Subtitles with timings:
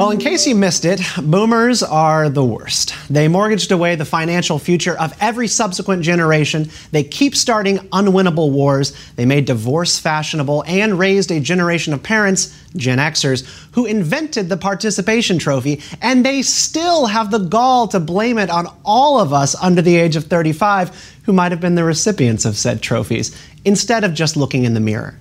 [0.00, 2.94] Well, in case you missed it, boomers are the worst.
[3.10, 6.70] They mortgaged away the financial future of every subsequent generation.
[6.90, 8.96] They keep starting unwinnable wars.
[9.16, 14.56] They made divorce fashionable and raised a generation of parents, Gen Xers, who invented the
[14.56, 15.82] participation trophy.
[16.00, 19.98] And they still have the gall to blame it on all of us under the
[19.98, 24.34] age of 35 who might have been the recipients of said trophies, instead of just
[24.34, 25.18] looking in the mirror.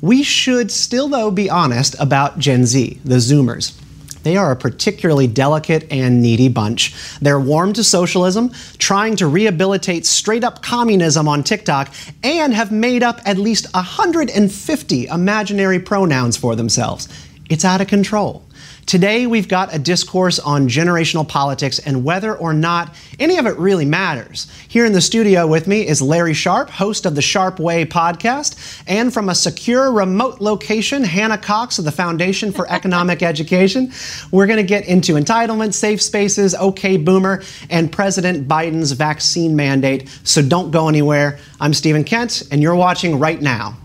[0.00, 3.76] We should still, though, be honest about Gen Z, the Zoomers.
[4.22, 6.94] They are a particularly delicate and needy bunch.
[7.20, 13.02] They're warm to socialism, trying to rehabilitate straight up communism on TikTok, and have made
[13.02, 17.08] up at least 150 imaginary pronouns for themselves.
[17.48, 18.44] It's out of control.
[18.86, 23.56] Today, we've got a discourse on generational politics and whether or not any of it
[23.56, 24.50] really matters.
[24.68, 28.82] Here in the studio with me is Larry Sharpe, host of the Sharpe Way podcast,
[28.86, 33.92] and from a secure remote location, Hannah Cox of the Foundation for Economic Education.
[34.30, 40.08] We're going to get into entitlement, safe spaces, OK Boomer, and President Biden's vaccine mandate.
[40.24, 41.38] So don't go anywhere.
[41.60, 43.76] I'm Stephen Kent, and you're watching right now.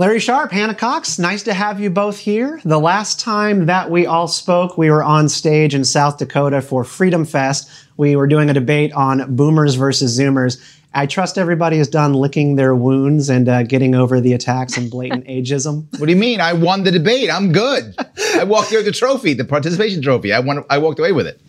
[0.00, 2.60] Larry Sharpe, Hannah Cox, nice to have you both here.
[2.64, 6.84] The last time that we all spoke, we were on stage in South Dakota for
[6.84, 7.68] Freedom Fest.
[7.96, 10.62] We were doing a debate on boomers versus zoomers.
[10.94, 14.88] I trust everybody is done licking their wounds and uh, getting over the attacks and
[14.88, 15.88] blatant ageism.
[15.98, 16.40] What do you mean?
[16.40, 17.28] I won the debate.
[17.28, 17.96] I'm good.
[18.36, 20.32] I walked here with the trophy, the participation trophy.
[20.32, 20.64] I won.
[20.70, 21.40] I walked away with it.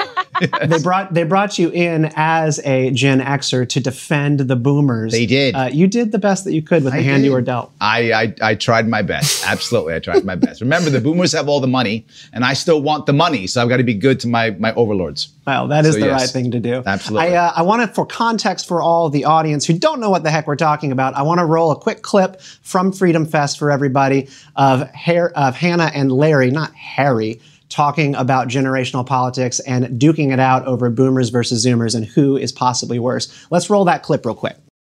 [0.66, 5.12] they brought they brought you in as a Gen Xer to defend the boomers.
[5.12, 5.54] They did.
[5.54, 7.26] Uh, you did the best that you could with I the hand did.
[7.26, 7.72] you were dealt.
[7.80, 9.46] I, I I tried my best.
[9.46, 10.60] Absolutely, I tried my best.
[10.60, 13.68] Remember, the boomers have all the money, and I still want the money, so I've
[13.68, 15.28] got to be good to my my overlords.
[15.46, 16.82] Well, that is so, the yes, right thing to do.
[16.84, 17.36] Absolutely.
[17.36, 20.30] I, uh, I wanted, for context for all the audience who don't know what the
[20.30, 23.70] heck we're talking about, I want to roll a quick clip from Freedom Fest for
[23.70, 30.32] everybody of, Her- of Hannah and Larry, not Harry, talking about generational politics and duking
[30.32, 33.46] it out over boomers versus zoomers and who is possibly worse.
[33.50, 34.56] Let's roll that clip real quick.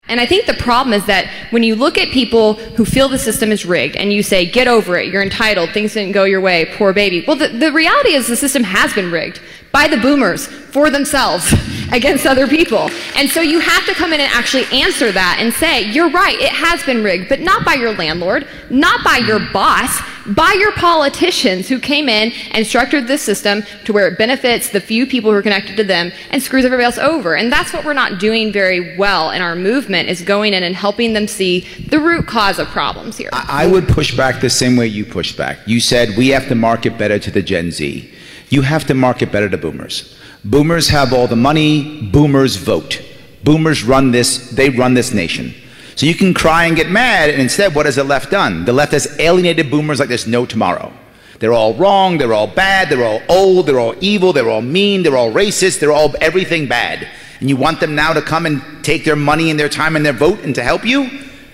[0.08, 3.18] And I think the problem is that when you look at people who feel the
[3.18, 6.40] system is rigged and you say, get over it, you're entitled, things didn't go your
[6.40, 7.24] way, poor baby.
[7.26, 9.40] Well, the, the reality is the system has been rigged
[9.72, 11.52] by the boomers for themselves
[11.92, 12.88] against other people.
[13.16, 16.38] And so you have to come in and actually answer that and say, you're right,
[16.38, 20.00] it has been rigged, but not by your landlord, not by your boss,
[20.34, 24.80] by your politicians who came in and structured this system to where it benefits the
[24.80, 27.36] few people who are connected to them and screws everybody else over.
[27.36, 30.74] And that's what we're not doing very well in our movement is going in and
[30.74, 33.30] helping them see the root cause of problems here.
[33.32, 35.58] I would push back the same way you pushed back.
[35.66, 38.12] You said we have to market better to the Gen Z.
[38.48, 40.16] You have to market better to boomers.
[40.44, 43.02] Boomers have all the money, boomers vote.
[43.42, 45.54] Boomers run this, they run this nation.
[45.96, 48.66] So you can cry and get mad, and instead, what has the left done?
[48.66, 50.92] The left has alienated boomers like there's no tomorrow.
[51.38, 55.02] They're all wrong, they're all bad, they're all old, they're all evil, they're all mean,
[55.02, 57.08] they're all racist, they're all everything bad.
[57.40, 60.04] And you want them now to come and take their money and their time and
[60.04, 61.08] their vote and to help you?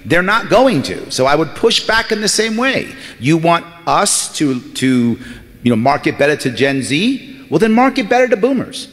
[0.05, 1.11] They're not going to.
[1.13, 2.93] So I would push back in the same way.
[3.21, 5.19] You want us to, to
[5.63, 7.47] you know, market better to Gen Z?
[7.49, 8.89] Well, then market better to boomers.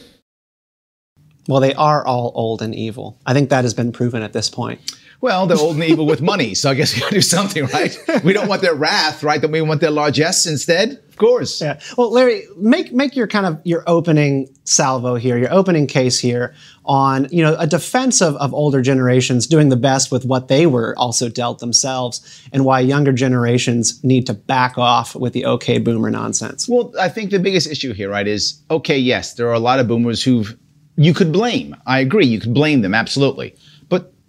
[1.48, 3.18] Well, they are all old and evil.
[3.26, 4.80] I think that has been proven at this point.
[5.22, 7.96] Well, they're old and evil with money, so I guess we gotta do something, right?
[8.24, 9.40] We don't want their wrath, right?
[9.40, 10.92] Then we want their largesse instead.
[11.08, 11.60] Of course.
[11.60, 11.78] Yeah.
[11.98, 16.54] Well, Larry, make make your kind of your opening salvo here, your opening case here
[16.86, 20.66] on you know a defense of, of older generations doing the best with what they
[20.66, 25.78] were also dealt themselves, and why younger generations need to back off with the okay
[25.78, 26.66] boomer nonsense.
[26.66, 28.98] Well, I think the biggest issue here, right, is okay.
[28.98, 30.56] Yes, there are a lot of boomers who've
[30.96, 31.76] you could blame.
[31.86, 32.26] I agree.
[32.26, 33.56] You could blame them absolutely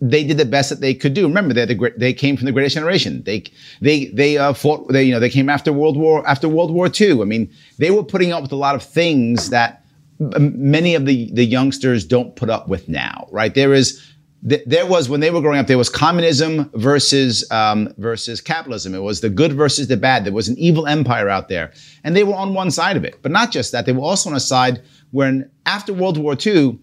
[0.02, 1.28] they did the best that they could do.
[1.28, 3.22] Remember, they the, they came from the greatest generation.
[3.24, 3.44] They
[3.82, 4.92] they they uh, fought.
[4.92, 7.22] They you know they came after World War after World War II.
[7.22, 9.86] I mean, they were putting up with a lot of things that
[10.20, 13.28] many of the the youngsters don't put up with now.
[13.32, 13.54] Right?
[13.54, 14.02] There is
[14.44, 19.02] there was when they were growing up there was communism versus um, versus capitalism it
[19.04, 21.72] was the good versus the bad there was an evil empire out there
[22.04, 24.32] and they were on one side of it but not just that they were also
[24.32, 24.82] on a side
[25.12, 26.76] when after world war ii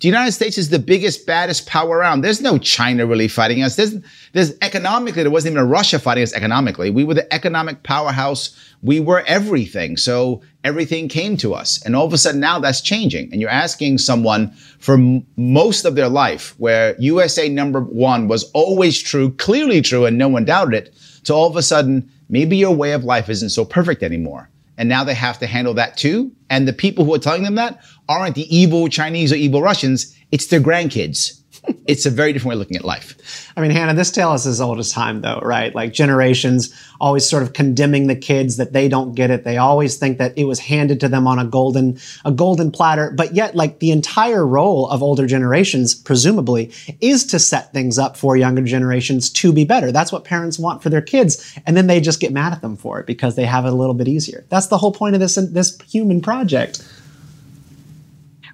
[0.00, 2.20] the United States is the biggest, baddest power around.
[2.20, 3.76] There's no China really fighting us.
[3.76, 3.94] There's,
[4.32, 6.90] there's economically, there wasn't even a Russia fighting us economically.
[6.90, 8.54] We were the economic powerhouse.
[8.82, 9.96] We were everything.
[9.96, 11.82] So everything came to us.
[11.82, 13.32] And all of a sudden now that's changing.
[13.32, 18.50] And you're asking someone for m- most of their life where USA number one was
[18.52, 20.94] always true, clearly true, and no one doubted it,
[21.24, 24.88] to all of a sudden, maybe your way of life isn't so perfect anymore and
[24.88, 26.32] now they have to handle that too.
[26.50, 30.16] And the people who are telling them that aren't the evil Chinese or evil Russians,
[30.30, 31.40] it's their grandkids.
[31.86, 33.52] It's a very different way of looking at life.
[33.56, 35.74] I mean, Hannah, this tale is as old as time, though, right?
[35.74, 39.44] Like generations always sort of condemning the kids that they don't get it.
[39.44, 43.10] They always think that it was handed to them on a golden, a golden platter.
[43.10, 48.16] But yet, like the entire role of older generations, presumably, is to set things up
[48.16, 49.92] for younger generations to be better.
[49.92, 52.76] That's what parents want for their kids, and then they just get mad at them
[52.76, 54.44] for it because they have it a little bit easier.
[54.48, 56.82] That's the whole point of this this human project.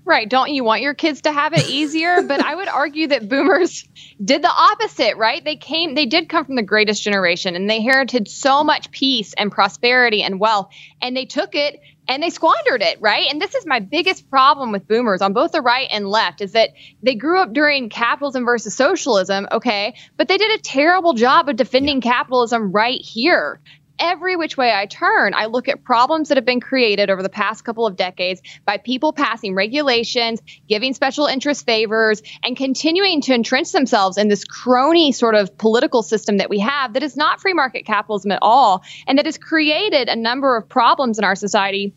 [0.04, 0.28] Right.
[0.28, 2.22] Don't you want your kids to have it easier?
[2.22, 3.88] but I would argue that boomers
[4.22, 5.44] did the opposite, right?
[5.44, 9.32] They came, they did come from the greatest generation and they inherited so much peace
[9.34, 10.70] and prosperity and wealth,
[11.00, 13.30] and they took it and they squandered it, right?
[13.30, 16.52] And this is my biggest problem with boomers on both the right and left is
[16.52, 16.70] that
[17.02, 19.94] they grew up during capitalism versus socialism, okay?
[20.16, 23.60] But they did a terrible job of defending capitalism right here
[24.02, 27.28] every which way I turn, I look at problems that have been created over the
[27.28, 33.34] past couple of decades by people passing regulations, giving special interest favors, and continuing to
[33.34, 37.40] entrench themselves in this crony sort of political system that we have that is not
[37.40, 41.36] free market capitalism at all, and that has created a number of problems in our
[41.36, 41.94] society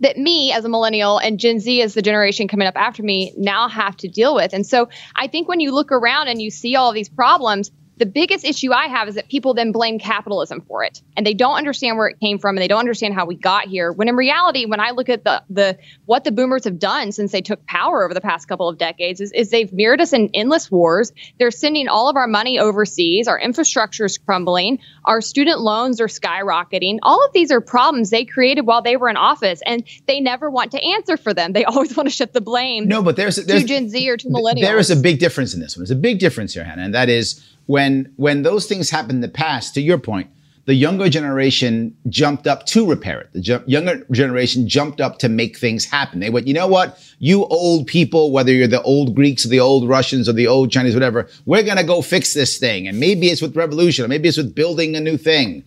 [0.00, 3.32] that me as a millennial and Gen Z as the generation coming up after me
[3.38, 4.52] now have to deal with.
[4.52, 8.06] And so I think when you look around and you see all these problems, the
[8.06, 11.56] biggest issue I have is that people then blame capitalism for it, and they don't
[11.56, 13.90] understand where it came from, and they don't understand how we got here.
[13.90, 17.32] When in reality, when I look at the the what the boomers have done since
[17.32, 20.30] they took power over the past couple of decades, is, is they've mirrored us in
[20.34, 21.12] endless wars.
[21.38, 23.28] They're sending all of our money overseas.
[23.28, 24.80] Our infrastructure is crumbling.
[25.04, 26.98] Our student loans are skyrocketing.
[27.02, 30.50] All of these are problems they created while they were in office, and they never
[30.50, 31.54] want to answer for them.
[31.54, 32.88] They always want to shift the blame.
[32.88, 34.60] No, but there's, there's to Gen Z or to millennials.
[34.62, 35.82] There is a big difference in this one.
[35.82, 39.20] There's a big difference here, Hannah, and that is when when those things happened in
[39.20, 40.30] the past, to your point,
[40.66, 43.32] the younger generation jumped up to repair it.
[43.32, 46.18] The ju- younger generation jumped up to make things happen.
[46.18, 46.98] They went, you know what?
[47.20, 50.72] You old people, whether you're the old Greeks or the old Russians or the old
[50.72, 52.88] Chinese, whatever, we're going to go fix this thing.
[52.88, 55.62] And maybe it's with revolution or maybe it's with building a new thing.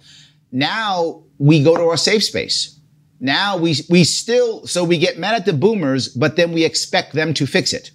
[0.51, 2.77] Now we go to our safe space.
[3.21, 7.13] Now we, we still, so we get mad at the boomers, but then we expect
[7.13, 7.91] them to fix it.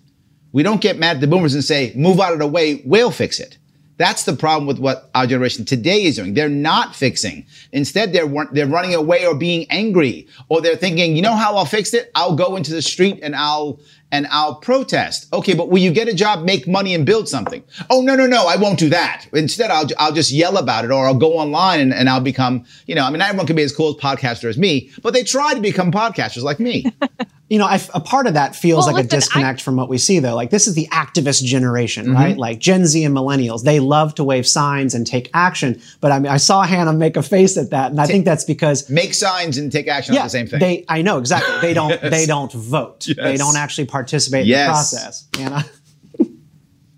[0.52, 3.10] We don't get mad at the boomers and say, move out of the way, we'll
[3.10, 3.58] fix it.
[3.96, 6.34] That's the problem with what our generation today is doing.
[6.34, 7.46] They're not fixing.
[7.72, 11.64] Instead, they're they're running away or being angry, or they're thinking, you know how I'll
[11.64, 12.10] fix it?
[12.14, 13.78] I'll go into the street and I'll
[14.14, 15.26] and I'll protest.
[15.32, 17.64] Okay, but will you get a job, make money, and build something?
[17.90, 19.26] Oh no, no, no, I won't do that.
[19.32, 22.64] Instead, I'll I'll just yell about it, or I'll go online and, and I'll become,
[22.86, 25.24] you know, I mean, everyone can be as cool as podcaster as me, but they
[25.24, 26.86] try to become podcasters like me.
[27.50, 29.76] you know, I, a part of that feels well, like listen, a disconnect I, from
[29.76, 30.34] what we see, though.
[30.34, 32.14] Like, this is the activist generation, mm-hmm.
[32.14, 32.36] right?
[32.36, 35.80] Like Gen Z and millennials, they love to wave signs and take action.
[36.00, 38.44] But I mean, I saw Hannah make a face at that, and I think that's
[38.44, 40.60] because make signs and take action yeah, the same thing.
[40.60, 41.60] They, I know exactly.
[41.60, 41.90] They don't.
[42.02, 42.10] yes.
[42.10, 43.06] They don't vote.
[43.08, 43.16] Yes.
[43.16, 44.92] They don't actually participate yes.
[44.92, 45.28] in the process.
[45.34, 45.64] Hannah.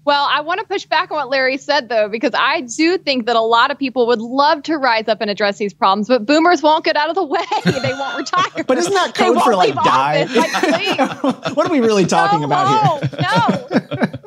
[0.06, 3.26] Well, I want to push back on what Larry said, though, because I do think
[3.26, 6.24] that a lot of people would love to rise up and address these problems, but
[6.24, 7.40] boomers won't get out of the way.
[7.64, 8.64] They won't retire.
[8.64, 10.26] but isn't that code for like die?
[11.54, 13.18] what are we really talking no, about here?
[13.20, 13.26] no.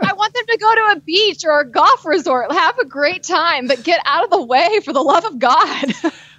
[0.02, 3.24] I want them to go to a beach or a golf resort, have a great
[3.24, 5.94] time, but get out of the way for the love of God.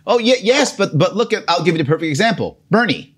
[0.07, 2.61] oh, yeah, yes, but but look at I'll give you the perfect example.
[2.71, 3.17] Bernie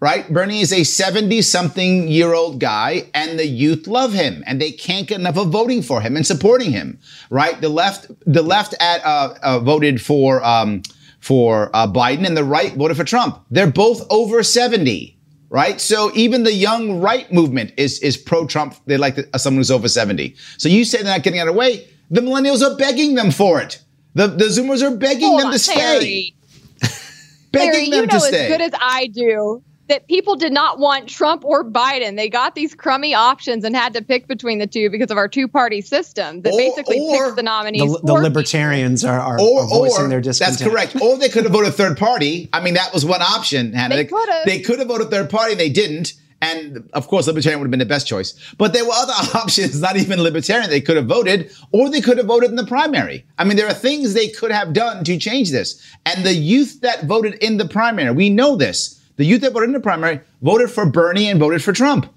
[0.00, 0.32] right?
[0.32, 4.72] Bernie is a 70 something year old guy and the youth love him and they
[4.72, 7.60] can't get enough of voting for him and supporting him, right?
[7.60, 10.82] The left, the left at, uh, uh, voted for, um,
[11.20, 13.44] for uh, Biden and the right voted for Trump.
[13.50, 15.18] They're both over 70,
[15.50, 15.78] right?
[15.78, 18.74] So even the young right movement is, is pro Trump.
[18.86, 20.34] They like the, uh, someone who's over 70.
[20.56, 21.86] So you say they're not getting out of the way.
[22.10, 23.82] The millennials are begging them for it.
[24.14, 26.32] The, the Zoomers are begging Hold them on, to stay.
[27.52, 28.46] begging Harry, them you know to stay.
[28.46, 32.16] as good as I do that people did not want Trump or Biden.
[32.16, 35.28] They got these crummy options and had to pick between the two because of our
[35.28, 37.92] two party system that or, basically or picks the nominees.
[37.92, 40.58] The, the libertarians are, are, or, are voicing their discontent.
[40.58, 41.02] That's correct.
[41.02, 42.48] or they could have voted third party.
[42.52, 43.72] I mean, that was one option.
[43.72, 43.96] Hannah.
[43.96, 44.46] They could have.
[44.46, 45.54] They could have voted third party.
[45.54, 46.14] They didn't.
[46.42, 48.32] And of course, libertarian would have been the best choice.
[48.56, 50.70] But there were other options, not even libertarian.
[50.70, 53.26] They could have voted, or they could have voted in the primary.
[53.38, 55.84] I mean, there are things they could have done to change this.
[56.06, 59.68] And the youth that voted in the primary, we know this the youth that voted
[59.68, 62.10] in the primary voted for Bernie and voted for Trump.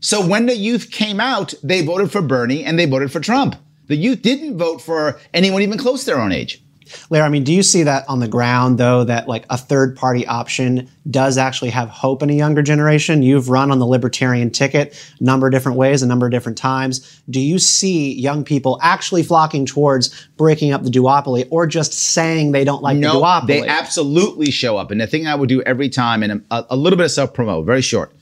[0.00, 3.56] So when the youth came out, they voted for Bernie and they voted for Trump.
[3.86, 6.62] The youth didn't vote for anyone even close to their own age.
[7.10, 9.96] Larry, I mean, do you see that on the ground though, that like a third
[9.96, 13.22] party option does actually have hope in a younger generation?
[13.22, 16.58] You've run on the libertarian ticket a number of different ways, a number of different
[16.58, 17.20] times.
[17.28, 22.52] Do you see young people actually flocking towards breaking up the duopoly or just saying
[22.52, 23.46] they don't like no, the duopoly?
[23.46, 24.90] They absolutely show up.
[24.90, 27.34] And the thing I would do every time, and a, a little bit of self
[27.34, 28.12] promo, very short.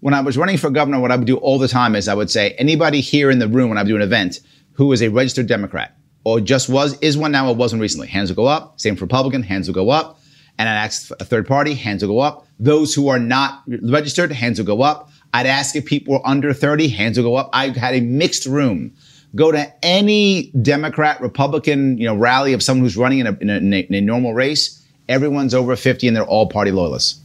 [0.00, 2.14] when I was running for governor, what I would do all the time is I
[2.14, 4.40] would say, anybody here in the room when I would do an event
[4.72, 8.30] who is a registered Democrat or just was, is one now or wasn't recently, hands
[8.30, 8.80] will go up.
[8.80, 10.20] Same for Republican, hands will go up.
[10.58, 12.46] And I'd ask a third party, hands will go up.
[12.60, 15.10] Those who are not registered, hands will go up.
[15.34, 17.50] I'd ask if people were under 30, hands will go up.
[17.52, 18.92] I had a mixed room.
[19.34, 23.50] Go to any Democrat, Republican, you know, rally of someone who's running in a, in
[23.50, 24.84] a, in a normal race.
[25.08, 27.18] Everyone's over 50 and they're all party loyalists.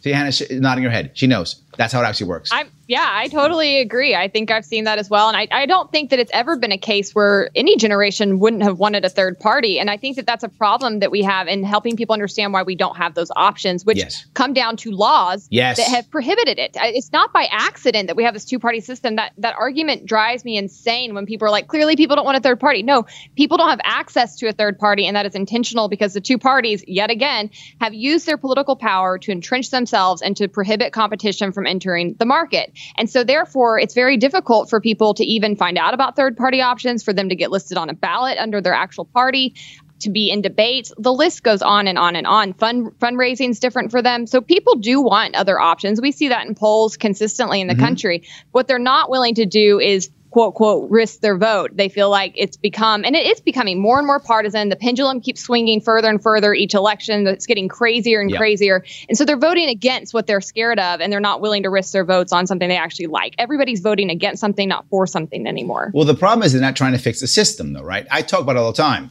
[0.00, 1.12] See, Hannah's nodding her head.
[1.14, 1.56] She knows.
[1.80, 2.50] That's how it actually works.
[2.52, 4.16] I'm yeah, I totally agree.
[4.16, 5.28] I think I've seen that as well.
[5.28, 8.64] And I, I don't think that it's ever been a case where any generation wouldn't
[8.64, 9.78] have wanted a third party.
[9.78, 12.64] And I think that that's a problem that we have in helping people understand why
[12.64, 14.26] we don't have those options, which Yes.
[14.34, 15.76] come down to laws Yes.
[15.76, 16.72] that have prohibited it.
[16.74, 19.16] It's not by accident that we have this two party system.
[19.16, 22.40] That, that argument drives me insane when people are like, clearly people don't want a
[22.40, 22.82] third party.
[22.82, 23.06] No,
[23.36, 25.06] people don't have access to a third party.
[25.06, 29.16] And that is intentional because the two parties, yet again, have used their political power
[29.18, 32.72] to entrench themselves and to prohibit competition from entering the market.
[32.98, 36.60] And so, therefore, it's very difficult for people to even find out about third party
[36.60, 39.54] options, for them to get listed on a ballot under their actual party.
[40.00, 42.54] To be in debates, the list goes on and on and on.
[42.54, 46.00] Fund fundraising is different for them, so people do want other options.
[46.00, 47.84] We see that in polls consistently in the mm-hmm.
[47.84, 48.22] country.
[48.50, 51.70] What they're not willing to do is quote quote risk their vote.
[51.74, 54.68] They feel like it's become and it is becoming more and more partisan.
[54.68, 57.26] The pendulum keeps swinging further and further each election.
[57.26, 58.38] It's getting crazier and Yeah.
[58.38, 58.84] crazier.
[59.08, 61.92] And so they're voting against what they're scared of and they're not willing to risk
[61.92, 63.34] their votes on something they actually like.
[63.38, 65.90] Everybody's voting against something, not for something anymore.
[65.94, 68.06] Well, the problem is they're not trying to fix the system, though, right?
[68.10, 69.10] I talk about it all the time.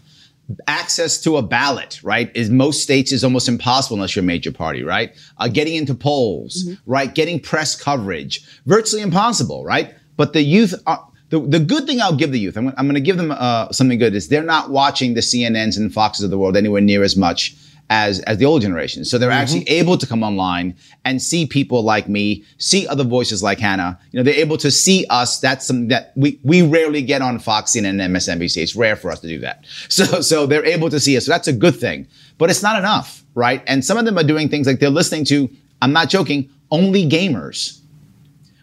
[0.67, 4.51] Access to a ballot, right, is most states is almost impossible unless you're a major
[4.51, 5.11] party, right?
[5.37, 7.13] Uh, getting into polls, right?
[7.13, 9.93] Getting press coverage, virtually impossible, right?
[10.17, 11.05] But the youth are.
[11.29, 13.71] The, the good thing I'll give the youth, I'm, I'm going to give them uh,
[13.71, 17.03] something good, is they're not watching the CNNs and Foxes of the world anywhere near
[17.03, 17.55] as much
[17.89, 19.03] as as the old generation.
[19.03, 23.41] So they're actually able to come online and see people like me, see other voices
[23.41, 23.99] like Hannah.
[24.11, 25.39] You know, they're able to see us.
[25.39, 28.61] That's something that we we rarely get on Fox, CNN, and MSNBC.
[28.61, 29.65] It's rare for us to do that.
[29.89, 31.25] So so they're able to see us.
[31.25, 32.07] So that's a good thing.
[32.37, 33.63] But it's not enough, right?
[33.67, 35.49] And some of them are doing things like they're listening to.
[35.81, 36.49] I'm not joking.
[36.71, 37.81] Only gamers.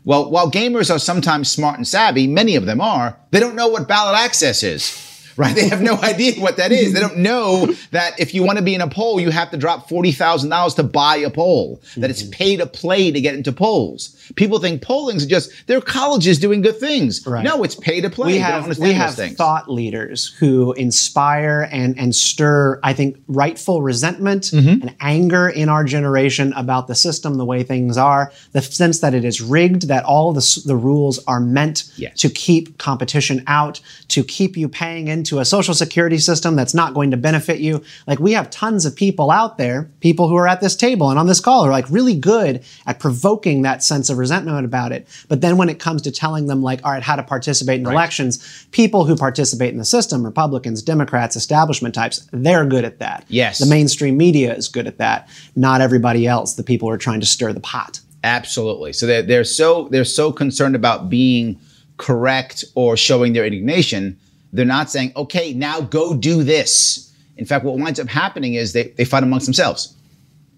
[0.06, 3.66] Well, while gamers are sometimes smart and savvy, many of them are, they don't know
[3.66, 5.15] what ballot access is.
[5.43, 5.55] Right?
[5.55, 6.93] They have no idea what that is.
[6.95, 9.57] They don't know that if you want to be in a poll, you have to
[9.59, 14.12] drop $40,000 to buy a poll, that it's pay to play to get into polls.
[14.37, 17.25] People think pollings just, they're colleges doing good things.
[17.26, 17.45] Right.
[17.45, 18.33] No, it's pay to play.
[18.33, 24.45] we have we have thought leaders who inspire and and stir I think rightful resentment
[24.47, 24.83] Mm-hmm.
[24.87, 29.12] and anger in our generation about the system the way things are the sense that
[29.14, 32.19] it is rigged that all the the rules are meant Yes.
[32.21, 36.95] to keep competition out to keep you paying into a social security system that's not
[36.95, 40.49] going to benefit you like we have tons of people out there people who are
[40.49, 44.09] at this table and on this call are like really good at provoking that sense
[44.11, 47.02] of resentment about it but then when it comes to telling them like all right
[47.02, 52.28] how to participate in elections people who participate in the system republicans democrats establishment types
[52.33, 53.59] they're good at that Yes.
[53.59, 57.21] the mainstream media is good at that not everybody else the people who are trying
[57.21, 58.92] to stir the pot Absolutely.
[58.92, 61.61] So they're, they're so they're so concerned about being
[61.97, 64.18] correct or showing their indignation.
[64.52, 67.12] They're not saying, okay, now go do this.
[67.36, 69.94] In fact, what winds up happening is they, they fight amongst themselves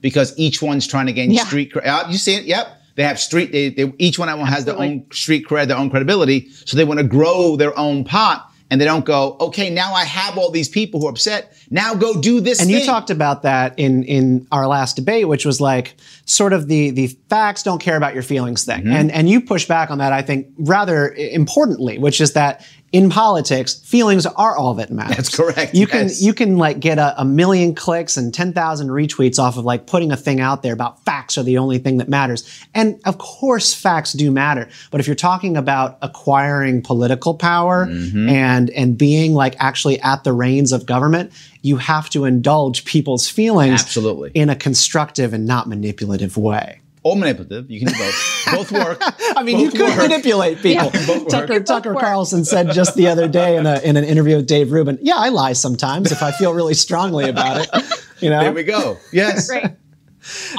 [0.00, 1.44] because each one's trying to gain Yeah.
[1.44, 1.86] street cred.
[1.86, 2.44] Uh, you see it?
[2.44, 2.68] Yep.
[2.94, 6.48] They have street, they, they, each one has their own street cred, their own credibility.
[6.50, 10.04] So they want to grow their own pot and they don't go, okay, now I
[10.04, 11.54] have all these people who are upset.
[11.70, 15.46] Now go do this And you talked about that in in our last debate, which
[15.46, 15.94] was like
[16.26, 18.92] sort of the the facts don't care about your feelings thing, Mm-hmm.
[18.92, 20.12] and and you push back on that.
[20.12, 25.16] I think rather importantly, which is that in politics, feelings are all that matters.
[25.16, 28.88] That's correct, You can you can like get a, a million clicks and ten thousand
[28.88, 31.98] retweets off of like putting a thing out there about facts are the only thing
[31.98, 34.68] that matters, and of course facts do matter.
[34.90, 38.28] But if you're talking about acquiring political power Mm-hmm.
[38.28, 43.28] and and being like actually at the reins of government, you have to indulge people's
[43.28, 44.30] feelings Absolutely.
[44.34, 46.80] in a constructive and not manipulative way.
[47.08, 47.70] Or manipulative.
[47.70, 48.44] You can do both.
[48.52, 48.98] both work.
[49.36, 49.96] I mean, you could work.
[49.96, 50.90] manipulate people.
[50.90, 51.28] both work.
[51.28, 52.02] Tucker, Tucker work.
[52.02, 55.16] Carlson said just the other day in, a, in an interview with Dave Rubin, yeah,
[55.16, 57.84] I lie sometimes if I feel really strongly about it.
[58.20, 58.40] You know?
[58.40, 58.98] There we go.
[59.12, 59.48] Yes.
[59.48, 59.64] Great.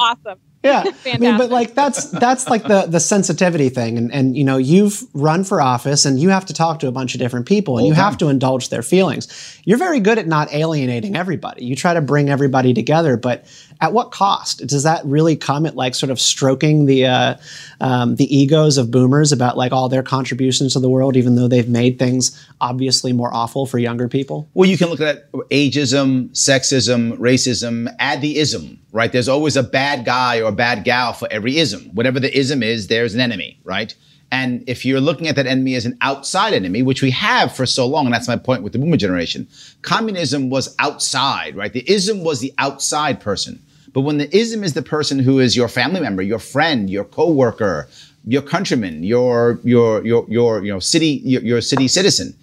[0.00, 0.38] awesome.
[0.62, 4.44] Yeah, I mean, but like that's that's like the the sensitivity thing, and and you
[4.44, 7.46] know you've run for office, and you have to talk to a bunch of different
[7.46, 9.58] people, and you have to indulge their feelings.
[9.64, 11.64] You're very good at not alienating everybody.
[11.64, 13.46] You try to bring everybody together, but
[13.80, 14.66] at what cost?
[14.66, 17.34] Does that really come at like sort of stroking the uh,
[17.80, 21.48] um, the egos of boomers about like all their contributions to the world, even though
[21.48, 24.48] they've made things obviously more awful for younger people?
[24.54, 29.10] Well, you can look at ageism, sexism, racism, add the ism, right?
[29.10, 31.90] There's always a bad guy or a bad gal for every ism.
[31.94, 33.94] Whatever the ism is, there's an enemy, right?
[34.32, 37.66] And if you're looking at that enemy as an outside enemy, which we have for
[37.66, 39.48] so long, and that's my point with the boomer generation,
[39.82, 41.72] communism was outside, right?
[41.72, 43.60] The ism was the outside person.
[43.92, 47.04] But when the ism is the person who is your family member, your friend, your
[47.04, 47.88] coworker,
[48.24, 52.34] your countryman, your your your your you know city your, your city citizen,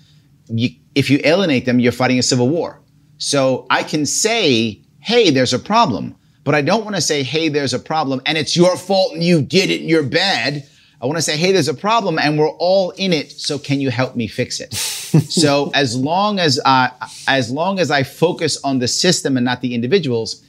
[0.49, 2.79] you, if you alienate them, you're fighting a civil war.
[3.17, 7.49] So I can say, hey, there's a problem, but I don't want to say, hey,
[7.49, 10.65] there's a problem, and it's your fault and you did it and you're bad.
[10.99, 13.31] I want to say, hey, there's a problem and we're all in it.
[13.31, 14.73] So can you help me fix it?
[14.73, 16.91] so as long as I,
[17.27, 20.43] as long as I focus on the system and not the individuals,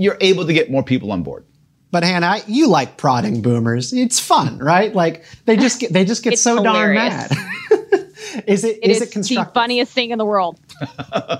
[0.00, 1.44] you're able to get more people on board.
[1.90, 3.92] But Hannah, you like prodding boomers.
[3.92, 4.94] It's fun, right?
[4.94, 7.28] Like they just get they just get so hilarious.
[7.28, 7.79] darn mad.
[8.46, 9.52] is it it is, is it constructive?
[9.52, 10.58] the funniest thing in the world.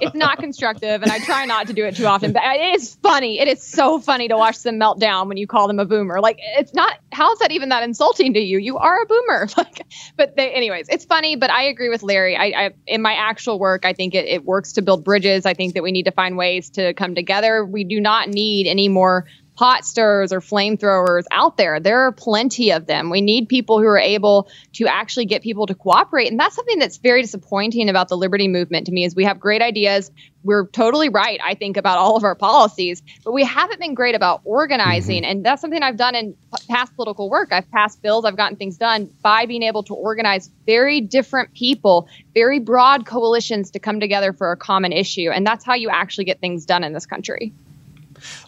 [0.00, 2.32] it's not constructive, and I try not to do it too often.
[2.32, 3.38] But it is funny.
[3.38, 6.20] It is so funny to watch them melt down when you call them a boomer.
[6.20, 6.98] Like it's not.
[7.12, 8.58] How is that even that insulting to you?
[8.58, 9.48] You are a boomer.
[9.60, 9.84] Like,
[10.16, 11.36] but they, anyways, it's funny.
[11.36, 12.34] But I agree with Larry.
[12.34, 15.44] I, I in my actual work, I think it, it works to build bridges.
[15.44, 17.64] I think that we need to find ways to come together.
[17.64, 19.26] We do not need any more
[19.60, 21.80] pot stirrers or flamethrowers out there.
[21.80, 23.10] There are plenty of them.
[23.10, 26.30] We need people who are able to actually get people to cooperate.
[26.30, 29.38] And that's something that's very disappointing about the liberty movement to me is we have
[29.38, 30.10] great ideas.
[30.44, 34.14] We're totally right, I think, about all of our policies, but we haven't been great
[34.14, 35.24] about organizing.
[35.24, 35.30] Mm-hmm.
[35.30, 36.34] And that's something I've done in
[36.70, 37.52] past political work.
[37.52, 42.08] I've passed bills, I've gotten things done by being able to organize very different people,
[42.32, 45.28] very broad coalitions to come together for a common issue.
[45.28, 47.52] And that's how you actually get things done in this country.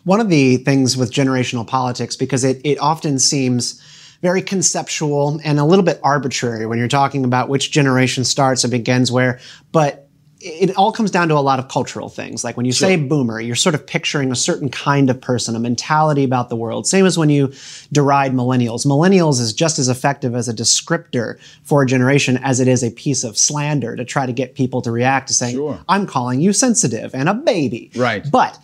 [0.05, 3.81] One of the things with generational politics, because it, it often seems
[4.23, 8.71] very conceptual and a little bit arbitrary when you're talking about which generation starts and
[8.71, 9.41] begins where,
[9.73, 10.09] but
[10.45, 12.43] it all comes down to a lot of cultural things.
[12.43, 12.89] Like when you sure.
[12.89, 16.57] say boomer, you're sort of picturing a certain kind of person, a mentality about the
[16.57, 16.87] world.
[16.87, 17.53] Same as when you
[17.93, 18.85] deride millennials.
[18.85, 22.91] Millennials is just as effective as a descriptor for a generation as it is a
[22.91, 25.79] piece of slander to try to get people to react to saying, sure.
[25.89, 27.93] I'm calling you sensitive and a baby.
[27.95, 28.29] Right.
[28.29, 28.59] But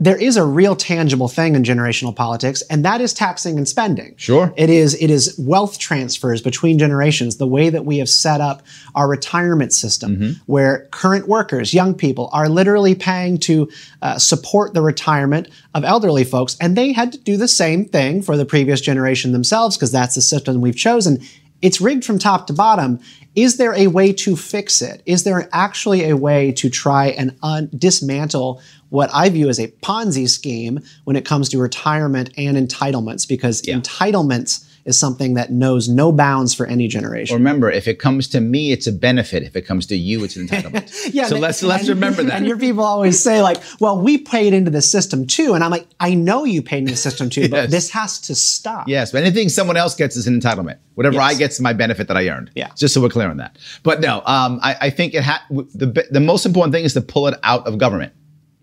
[0.00, 4.14] there is a real tangible thing in generational politics, and that is taxing and spending.
[4.16, 4.52] Sure.
[4.56, 8.62] It is, it is wealth transfers between generations, the way that we have set up
[8.94, 10.32] our retirement system, mm-hmm.
[10.46, 13.68] where current workers, young people, are literally paying to
[14.00, 16.56] uh, support the retirement of elderly folks.
[16.60, 20.14] And they had to do the same thing for the previous generation themselves, because that's
[20.14, 21.20] the system we've chosen.
[21.60, 23.00] It's rigged from top to bottom.
[23.34, 25.02] Is there a way to fix it?
[25.06, 29.68] Is there actually a way to try and un- dismantle what I view as a
[29.68, 33.28] Ponzi scheme when it comes to retirement and entitlements?
[33.28, 33.76] Because yeah.
[33.76, 37.36] entitlements is something that knows no bounds for any generation.
[37.36, 39.42] Remember, if it comes to me, it's a benefit.
[39.42, 41.10] If it comes to you, it's an entitlement.
[41.12, 41.26] yeah.
[41.26, 42.38] So let's let's and, remember that.
[42.38, 45.70] And your people always say like, "Well, we paid into the system too," and I'm
[45.70, 47.50] like, "I know you paid into the system too, yes.
[47.50, 50.78] but this has to stop." Yes, but anything someone else gets is an entitlement.
[50.94, 51.34] Whatever yes.
[51.34, 52.50] I get is my benefit that I earned.
[52.54, 52.70] Yeah.
[52.76, 53.58] Just so we're clear on that.
[53.82, 57.02] But no, um, I, I think it ha- the the most important thing is to
[57.02, 58.12] pull it out of government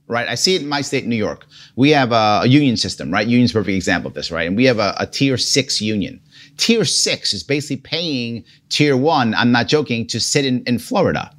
[0.08, 0.28] right?
[0.28, 1.46] I see it in my state, New York.
[1.76, 3.28] We have a, a union system, right?
[3.28, 4.48] Union's a perfect example of this, right?
[4.48, 6.22] And we have a, a, tier six union.
[6.58, 11.32] Tier six is basically paying tier one, I'm not joking, to sit in, in Florida,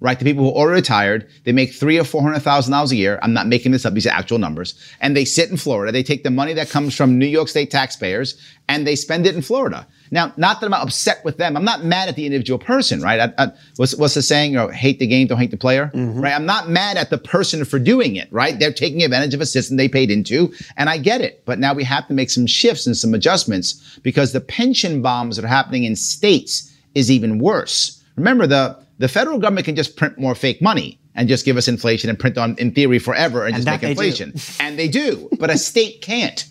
[0.00, 0.18] right?
[0.18, 3.18] The people who are retired, they make three or four hundred thousand dollars a year.
[3.22, 4.74] I'm not making this up; these are actual numbers.
[5.00, 5.90] And they sit in Florida.
[5.90, 9.34] They take the money that comes from New York State taxpayers and they spend it
[9.34, 9.86] in Florida.
[10.12, 11.56] Now, not that I'm upset with them.
[11.56, 13.18] I'm not mad at the individual person, right?
[13.18, 14.52] I, I, what's, what's the saying?
[14.52, 16.20] You know, hate the game, don't hate the player, mm-hmm.
[16.20, 16.34] right?
[16.34, 18.58] I'm not mad at the person for doing it, right?
[18.58, 21.42] They're taking advantage of a system they paid into, and I get it.
[21.46, 25.36] But now we have to make some shifts and some adjustments because the pension bombs
[25.36, 28.04] that are happening in states is even worse.
[28.16, 31.68] Remember, the, the federal government can just print more fake money and just give us
[31.68, 34.34] inflation and print on, in theory, forever and, and just make inflation.
[34.60, 36.46] and they do, but a state can't.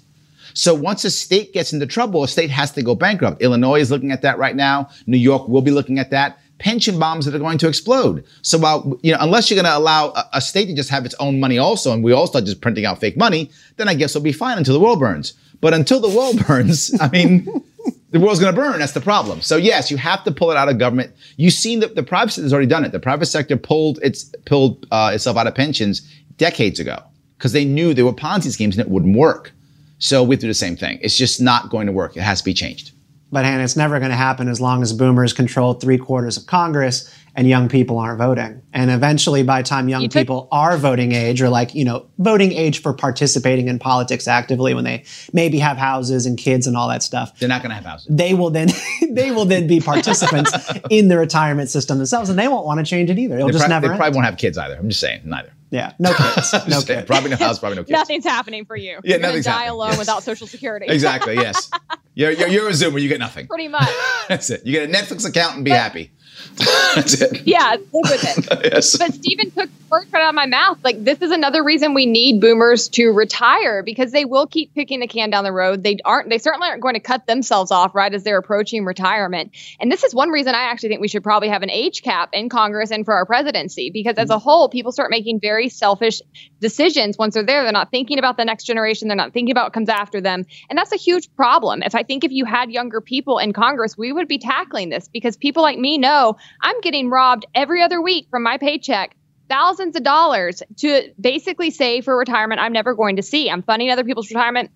[0.54, 3.42] So once a state gets into trouble, a state has to go bankrupt.
[3.42, 4.90] Illinois is looking at that right now.
[5.08, 6.40] New York will be looking at that.
[6.60, 8.24] Pension bombs that are going to explode.
[8.44, 11.06] So while, you know, unless you're going to allow a, a state to just have
[11.06, 13.96] its own money also, and we all start just printing out fake money, then I
[13.96, 15.34] guess we'll be fine until the world burns.
[15.60, 17.48] But until the world burns, I mean,
[18.12, 18.80] the world's going to burn.
[18.80, 19.42] That's the problem.
[19.42, 21.14] So yes, you have to pull it out of government.
[21.38, 22.92] You've seen that the private sector has already done it.
[22.92, 26.02] The private sector pulled its pulled uh, itself out of pensions
[26.38, 27.02] decades ago
[27.38, 29.52] because they knew there were Ponzi schemes and it wouldn't work.
[30.04, 30.98] So we do the same thing.
[31.02, 32.18] It's just not going to work.
[32.18, 32.92] It has to be changed.
[33.32, 36.48] But Hannah, it's never going to happen as long as boomers control three quarters of
[36.48, 38.62] Congress and young people aren't voting.
[38.74, 42.08] And eventually, by the time young took- people are voting age, or like, you know,
[42.18, 46.76] voting age for participating in politics actively when they maybe have houses and kids and
[46.76, 48.08] all that stuff, They're not going to have houses.
[48.10, 48.68] they will then
[49.12, 50.52] they will then be participants
[50.90, 53.36] in the retirement system themselves, and they won't want to change it either.
[53.36, 53.88] It'll They, just prob- never.
[53.88, 54.00] they end.
[54.00, 54.76] probably won't have kids either.
[54.76, 55.54] I'm just saying, neither.
[55.72, 57.08] Yeah, no kids, no Just saying, kids.
[57.08, 57.92] Probably no house, probably no kids.
[57.92, 58.92] Nothing's happening for you.
[58.92, 59.70] Yeah, You're gonna nothing's die happening.
[59.72, 60.00] alone Yes.
[60.00, 60.86] without Social Security.
[60.90, 61.36] Exactly.
[61.36, 61.72] Yes.
[62.14, 63.02] You're, you're, you're a Zoomer.
[63.02, 63.48] You get nothing.
[63.48, 63.88] Pretty much.
[64.28, 64.66] That's it.
[64.66, 66.12] You get a Netflix account and be happy.
[66.96, 67.48] That's it.
[67.48, 68.48] Yeah, live with it.
[68.72, 68.98] Yes.
[68.98, 70.78] But Stephen took the words right out of my mouth.
[70.84, 75.00] Like this is another reason we need boomers to retire because they will keep kicking
[75.00, 75.84] the can down the road.
[75.84, 76.30] They aren't.
[76.30, 79.52] They certainly aren't going to cut themselves off right as they're approaching retirement.
[79.80, 82.30] And this is one reason I actually think we should probably have an age cap
[82.34, 84.44] in Congress and for our presidency because as a mm-hmm.
[84.44, 86.22] whole, people start making very selfish
[86.60, 87.64] decisions once they're there.
[87.64, 89.08] They're not thinking about the next generation.
[89.08, 91.82] They're not thinking about what comes after them, and that's a huge problem.
[91.84, 95.08] If I think if you had younger people in Congress, we would be tackling this
[95.08, 96.31] because people like me know
[96.62, 99.16] I'm getting robbed every other week from my paycheck
[99.50, 103.50] thousands of dollars to basically save for retirement I'm never going to see.
[103.50, 104.72] I'm funding other people's retirement.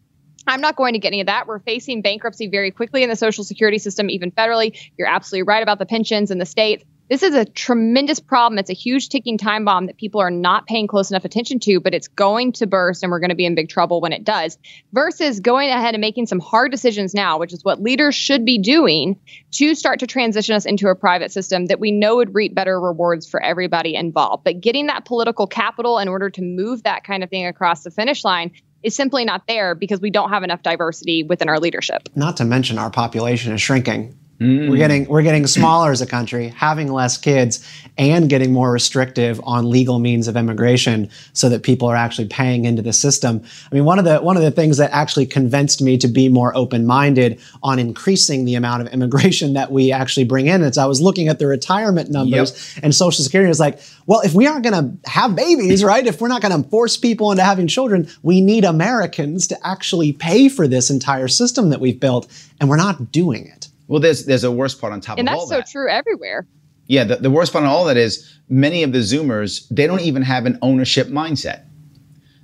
[0.47, 1.47] I'm not going to get any of that.
[1.47, 4.77] We're facing bankruptcy very quickly in the social security system, even federally.
[4.97, 6.83] You're absolutely right about the pensions in the states.
[7.07, 8.57] This is a tremendous problem.
[8.57, 11.79] It's a huge ticking time bomb that people are not paying close enough attention to,
[11.79, 14.23] but it's going to burst and we're going to be in big trouble when it
[14.23, 14.57] does.
[14.91, 18.57] Versus going ahead and making some hard decisions now, which is what leaders should be
[18.57, 19.19] doing
[19.51, 22.79] to start to transition us into a private system that we know would reap better
[22.79, 24.43] rewards for everybody involved.
[24.43, 27.91] But getting that political capital in order to move that kind of thing across the
[27.91, 32.09] finish line is simply not there because we don't have enough diversity within our leadership.
[32.15, 34.17] Not to mention our population is shrinking.
[34.39, 34.69] Mm.
[34.69, 37.65] We're getting we're getting smaller as a country, having less kids,
[37.97, 42.65] and getting more restrictive on legal means of immigration, so that people are actually paying
[42.65, 43.41] into the system.
[43.71, 46.27] I mean, one of the one of the things that actually convinced me to be
[46.27, 50.77] more open minded on increasing the amount of immigration that we actually bring in is
[50.77, 54.47] I was looking at the retirement numbers and Social Security is like, well, if we
[54.47, 56.05] aren't going to have babies, right?
[56.05, 60.11] If we're not going to force people into having children, we need Americans to actually
[60.11, 62.27] pay for this entire system that we've built,
[62.59, 63.64] and we're not doing it.
[63.87, 65.55] Well, there's there's a worst part on top And of all so that.
[65.55, 66.47] And that's so true everywhere.
[66.87, 70.01] Yeah, the, the worst part of all that is many of the Zoomers, they don't
[70.01, 71.64] even have an ownership mindset.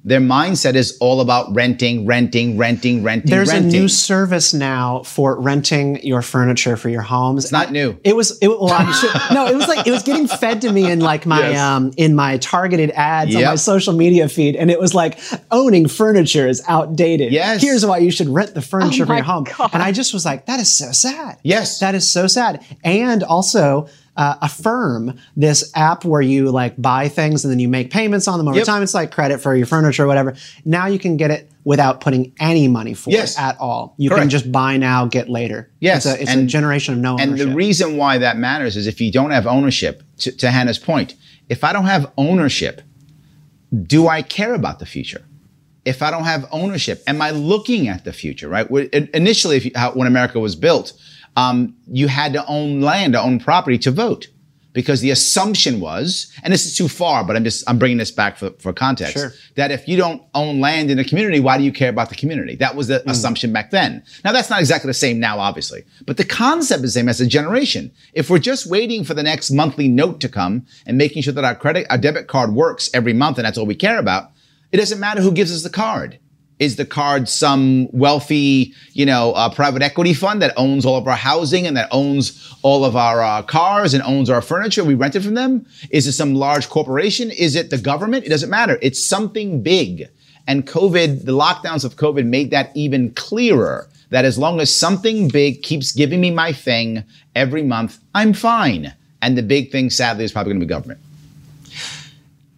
[0.03, 3.69] Their mindset is all about renting, renting, renting, renting, There's renting.
[3.69, 7.43] a new service now for renting your furniture for your homes.
[7.45, 7.95] it's not new.
[8.03, 10.89] It was it, well, sure, no, it was like it was getting fed to me
[10.89, 11.59] in like my Yes.
[11.59, 15.19] um in my targeted ads on my social media feed, and it was like
[15.51, 17.31] owning furniture is outdated.
[17.31, 17.61] Yes.
[17.61, 19.43] here's why you should rent the furniture Oh for your home.
[19.43, 19.69] God.
[19.73, 21.37] And I just was like, that is so sad.
[21.43, 21.79] Yes.
[21.79, 22.65] that is so sad.
[22.83, 23.87] And also.
[24.17, 28.37] Uh, Affirm, this app where you like buy things and then you make payments on
[28.37, 28.65] them over Yep.
[28.65, 28.83] time.
[28.83, 30.35] It's like credit for your furniture or whatever.
[30.65, 33.37] Now you can get it without putting any money for Yes.
[33.37, 33.95] it at all.
[33.97, 34.31] You can Correct.
[34.31, 35.71] just buy now, get later.
[35.79, 37.47] Yes, it's a, it's a and- generation of no And ownership.
[37.47, 41.15] the reason why that matters is if you don't have ownership, to, to Hannah's point,
[41.47, 42.81] if I don't have ownership,
[43.87, 45.23] do I care about the future?
[45.85, 48.69] If I don't have ownership, am I looking at the future, right?
[49.13, 50.93] Initially, if you, how, when America was built,
[51.35, 54.27] um, you had to own land, to own property to vote.
[54.73, 58.09] Because the assumption was, and this is too far, but I'm just I'm bringing this
[58.09, 59.15] back for, for context.
[59.15, 59.33] Sure.
[59.55, 62.15] That if you don't own land in a community, why do you care about the
[62.15, 62.55] community?
[62.55, 63.11] That was the Mm.
[63.11, 64.01] assumption back then.
[64.23, 67.19] Now that's not exactly the same now, obviously, but the concept is the same as
[67.19, 67.91] a generation.
[68.13, 71.43] If we're just waiting for the next monthly note to come and making sure that
[71.43, 74.31] our credit, our debit card works every month, and that's all we care about,
[74.71, 76.17] it doesn't matter who gives us the card.
[76.61, 81.07] Is the card some wealthy, you know, uh, private equity fund that owns all of
[81.07, 84.83] our housing and that owns all of our uh, cars and owns our furniture?
[84.83, 85.65] We rent it from them.
[85.89, 87.31] Is it some large corporation?
[87.31, 88.25] Is it the government?
[88.25, 88.77] It doesn't matter.
[88.83, 90.07] It's something big.
[90.45, 95.29] And COVID, the lockdowns of COVID made that even clearer that as long as something
[95.29, 97.03] big keeps giving me my thing
[97.35, 98.93] every month, I'm fine.
[99.23, 100.99] And the big thing, sadly, is probably going to be government.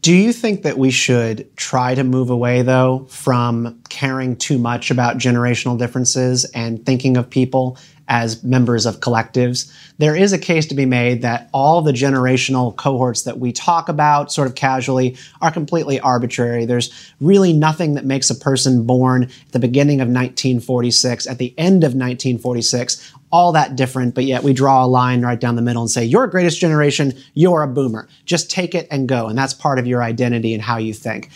[0.04, 4.92] Do you think that we should try to move away, though, from caring too much
[4.92, 7.78] about generational differences and thinking of people
[8.10, 9.72] as members of collectives?
[10.00, 13.88] There is a case to be made that all the generational cohorts that we talk
[13.88, 16.66] about sort of casually are completely arbitrary.
[16.66, 21.54] There's really nothing that makes a person born at the beginning of 1946, at the
[21.58, 25.62] end of 1946, all that different, but yet we draw a line right down the
[25.62, 28.08] middle and say, You're greatest generation, you're a boomer.
[28.26, 29.28] Just take it and go.
[29.28, 31.30] And that's part of your identity and how you think.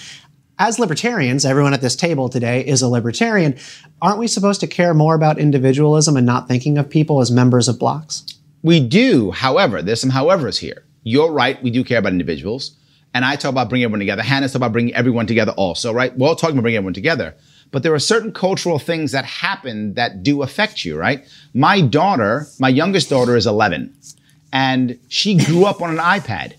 [0.59, 3.57] As libertarians, everyone at this table today is a libertarian.
[4.01, 7.67] Aren't we supposed to care more about individualism and not thinking of people as members
[7.67, 8.23] of blocks?
[8.61, 10.83] We do, however, there's some howevers here.
[11.03, 12.75] You're right, we do care about individuals.
[13.13, 14.21] And I talk about bringing everyone together.
[14.21, 16.15] Hannah's talk about bringing everyone together also, right?
[16.15, 17.35] We're all talking about bringing everyone together.
[17.71, 21.25] But there are certain cultural things that happen that do affect you, right?
[21.53, 23.93] My daughter, my youngest daughter is 11.
[24.53, 26.53] and she grew up on an iPad.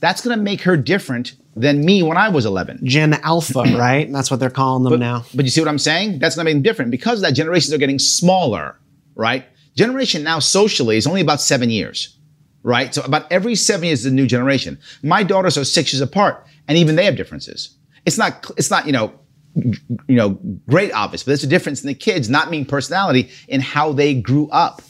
[0.00, 2.80] That's going to make her different than me when I was 11.
[2.84, 4.10] Gen Alpha, right?
[4.12, 5.24] That's what they're calling them But, now.
[5.34, 6.18] but you see what I'm saying?
[6.20, 8.76] That's going to make them different because of that generations are getting smaller,
[9.14, 9.44] right?
[9.74, 12.16] Generation now socially is only about seven years,
[12.62, 12.94] right?
[12.94, 14.78] So about every seven years is a new generation.
[15.02, 17.70] My daughters are six years apart, and even they have differences.
[18.04, 19.12] It's not, it's not, you know,
[19.56, 20.38] you know,
[20.68, 24.14] great obvious, but there's a difference in the kids not mean personality in how they
[24.14, 24.82] grew up,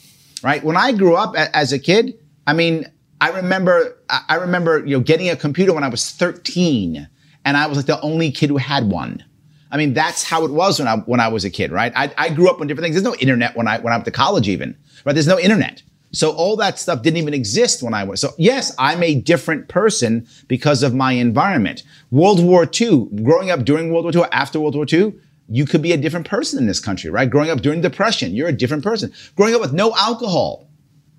[0.42, 0.62] right?
[0.64, 2.14] When I grew up a- as a kid,
[2.46, 2.86] I mean,
[3.20, 7.08] I remember, I remember, you know, getting a computer when I was 13,
[7.44, 9.22] and I was like the only kid who had one.
[9.70, 11.92] I mean, that's how it was when I when I was a kid, right?
[11.96, 12.94] I, I grew up on different things.
[12.94, 15.12] There's no internet when I when I went to college, even right.
[15.12, 18.20] There's no internet, so all that stuff didn't even exist when I was.
[18.20, 21.82] So yes, I'm a different person because of my environment.
[22.10, 25.14] World War II, growing up during World War II, after World War II,
[25.48, 27.28] you could be a different person in this country, right?
[27.28, 29.12] Growing up during Depression, you're a different person.
[29.36, 30.68] Growing up with no alcohol,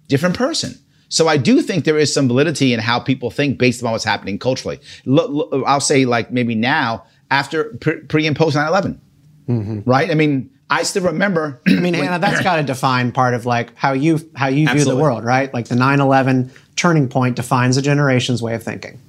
[0.07, 0.73] different person.
[1.09, 4.03] So I do think there is some validity in how people think based on what's
[4.03, 4.79] happening culturally.
[5.65, 8.99] I'll say like maybe now after pre, pre and post 9/11,
[9.47, 9.89] mm-hmm.
[9.89, 10.11] right?
[10.11, 11.61] I mean, I still remember.
[11.67, 14.83] I mean, Hannah, that's got to define part of like how you how you view
[14.83, 15.53] the world, right?
[15.53, 18.99] Like the 9/11 turning point defines a generation's way of thinking.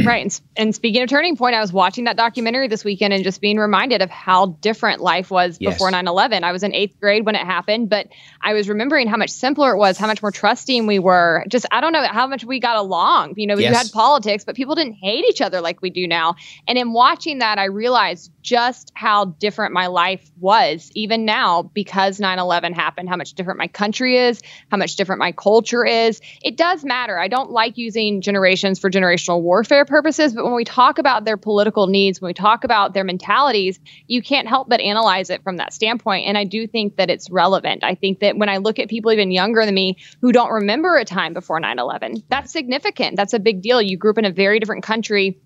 [0.04, 0.22] Right.
[0.22, 3.40] And, and speaking of Turning Point, I was watching that documentary this weekend and just
[3.40, 5.74] being reminded of how different life was Yes.
[5.74, 6.44] before 9 11.
[6.44, 8.08] I was in eighth grade when it happened, but
[8.40, 11.44] I was remembering how much simpler it was, how much more trusting we were.
[11.48, 13.34] Just, I don't know how much we got along.
[13.36, 13.76] You know, you Yes.
[13.76, 16.34] had politics, but people didn't hate each other like we do now.
[16.66, 22.18] And in watching that, I realized just how different my life was, even now, because
[22.18, 26.20] 9 11 happened, how much different my country is, how much different my culture is.
[26.42, 27.18] It does matter.
[27.18, 31.36] I don't like using generations for generational warfare purposes, but when we talk about their
[31.36, 35.58] political needs, when we talk about their mentalities, you can't help but analyze it from
[35.58, 36.26] that standpoint.
[36.26, 37.84] And I do think that it's relevant.
[37.84, 40.96] I think that when I look at people even younger than me who don't remember
[40.96, 43.16] a time before 9 11, that's significant.
[43.16, 43.80] That's a big deal.
[43.80, 45.40] You grew up in a very different country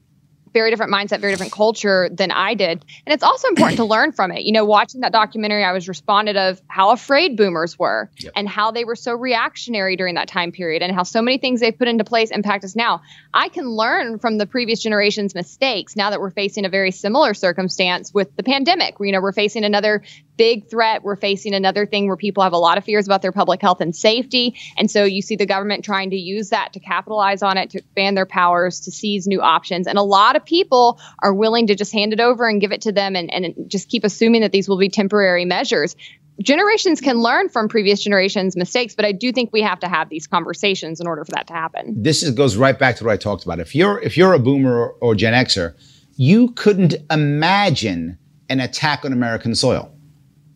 [0.56, 2.82] very different mindset, very different culture than I did.
[3.04, 4.44] And it's also important to learn from it.
[4.44, 8.70] You know, watching that documentary, I was responded of how afraid boomers were and how
[8.70, 11.88] they were so reactionary during that time period and how so many things they've put
[11.88, 13.02] into place impact us now.
[13.34, 17.34] I can learn from the previous generation's mistakes now that we're facing a very similar
[17.34, 18.94] circumstance with the pandemic.
[18.98, 20.04] You know, we're facing another
[20.36, 21.02] big threat.
[21.02, 23.80] We're facing another thing where people have a lot of fears about their public health
[23.80, 24.56] and safety.
[24.76, 27.78] And so you see the government trying to use that to capitalize on it, to
[27.78, 29.86] expand their powers, to seize new options.
[29.86, 32.82] And a lot of people are willing to just hand it over and give it
[32.82, 35.96] to them and, and just keep assuming that these will be temporary measures.
[36.42, 40.10] Generations can learn from previous generations' mistakes, but I do think we have to have
[40.10, 41.94] these conversations in order for that to happen.
[42.02, 43.58] this is, goes right back to what I talked about.
[43.58, 45.74] If you're if you're a boomer or, or Gen Xer,
[46.16, 48.18] you couldn't imagine
[48.50, 49.95] an attack on American soil.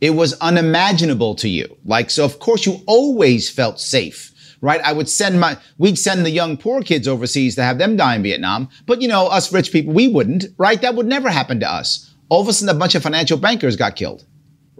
[0.00, 1.76] It was unimaginable to you.
[1.84, 4.80] Like so, of course, you always felt safe, right?
[4.82, 8.16] I would send my we'd send the young poor kids overseas to have them die
[8.16, 10.80] in Vietnam, but you know, us rich people, we wouldn't, right?
[10.80, 12.14] That would never happen to us.
[12.28, 14.24] All of a sudden, a bunch of financial bankers got killed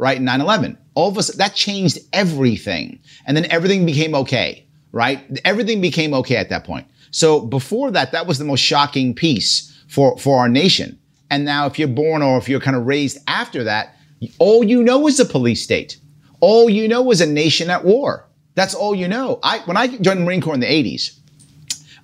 [0.01, 0.17] right?
[0.17, 0.79] In 9-11.
[0.95, 3.01] All of a sudden, that changed everything.
[3.27, 5.21] And then everything became okay, right?
[5.45, 6.87] Everything became okay at that point.
[7.11, 10.99] So before that, that was the most shocking piece for, for our nation.
[11.31, 13.95] And now if you're born or if you're kind of raised after that,
[14.39, 15.99] all you know is a police state.
[16.41, 18.27] All you know is a nation at war.
[18.55, 19.39] That's all you know.
[19.43, 21.19] I, when I joined the Marine Corps in the 80s,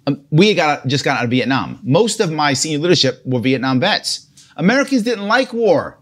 [0.07, 1.81] um, we got just got out of Vietnam.
[1.83, 4.26] Most of my senior leadership were Vietnam vets.
[4.57, 5.98] Americans didn't like war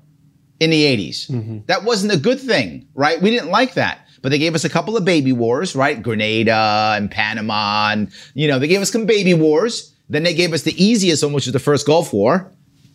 [0.60, 1.66] in the 80s.
[1.66, 3.20] That wasn't a good thing, right?
[3.20, 4.00] We didn't like that.
[4.22, 6.02] But they gave us a couple of baby wars, right?
[6.02, 9.92] Grenada and Panama, and you know, they gave us some baby wars.
[10.08, 12.50] Then they gave us the easiest one, which was the first Gulf War.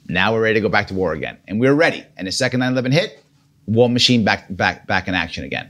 [0.10, 1.38] Now we're ready to go back to war again.
[1.48, 2.04] And we're ready.
[2.18, 3.24] And the second 9-11 hit,
[3.68, 5.70] war machine back back back in action again.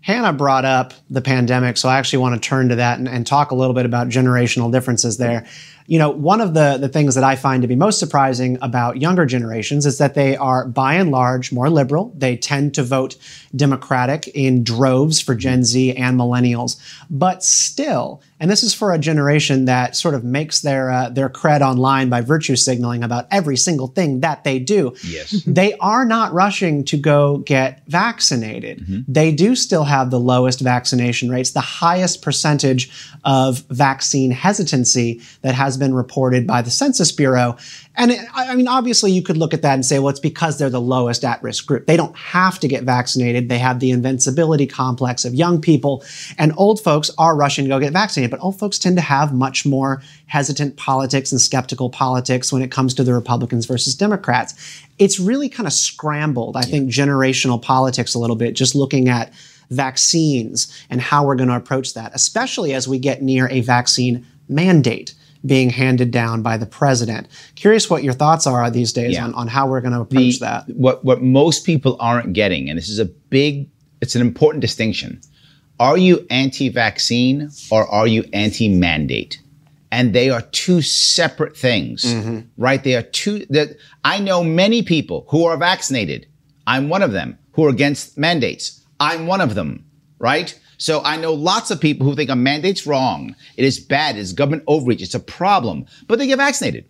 [0.00, 3.24] Hannah brought up the pandemic, so I actually want to turn to that and, and
[3.24, 5.46] talk a little bit about generational differences there.
[5.86, 9.00] You know, one of the, the things that I find to be most surprising about
[9.00, 12.12] younger generations is that they are, by and large, more liberal.
[12.16, 13.16] They tend to vote
[13.54, 16.80] Democratic in droves for Gen Z and millennials.
[17.10, 21.28] But still, and this is for a generation that sort of makes their uh, their
[21.28, 24.96] cred online by virtue signaling about every single thing that they do.
[25.04, 25.42] Yes.
[25.46, 29.04] they are not rushing to go get vaccinated.
[29.06, 32.90] They do still have the lowest vaccination rates, the highest percentage
[33.24, 37.56] of vaccine hesitancy that has been reported by the Census Bureau.
[37.94, 40.20] And it, I I mean, obviously, you could look at that and say, well, it's
[40.20, 41.86] because they're the lowest at risk group.
[41.86, 43.48] They don't have to get vaccinated.
[43.48, 46.04] They have the invincibility complex of young people,
[46.36, 48.30] and old folks are rushing to go get vaccinated.
[48.30, 52.70] But old folks tend to have much more hesitant politics and skeptical politics when it
[52.70, 54.82] comes to the Republicans versus Democrats.
[54.98, 59.32] It's really kind of scrambled, I think, generational politics a little bit, just looking at
[59.70, 64.26] vaccines and how we're going to approach that, especially as we get near a vaccine
[64.48, 67.26] mandate being handed down by the president.
[67.56, 69.24] Curious what your thoughts are these days Yeah.
[69.24, 70.68] on, on how we're going to approach the- that.
[70.68, 73.68] What what most people aren't getting, and this is a big,
[74.00, 75.20] it's an important distinction.
[75.80, 79.40] Are you anti-vaccine or are you anti-mandate?
[79.90, 82.40] And they are two separate things, mm-hmm.
[82.56, 82.82] right?
[82.82, 86.26] They are two that I know many people who are vaccinated.
[86.66, 88.80] I'm one of them who are against mandates.
[89.00, 89.84] I'm one of them,
[90.18, 90.58] right?
[90.82, 93.36] So I know lots of people who think a mandate's wrong.
[93.56, 94.18] It is bad.
[94.18, 95.00] It's government overreach.
[95.00, 96.86] It's a problem, but they get vaccinated.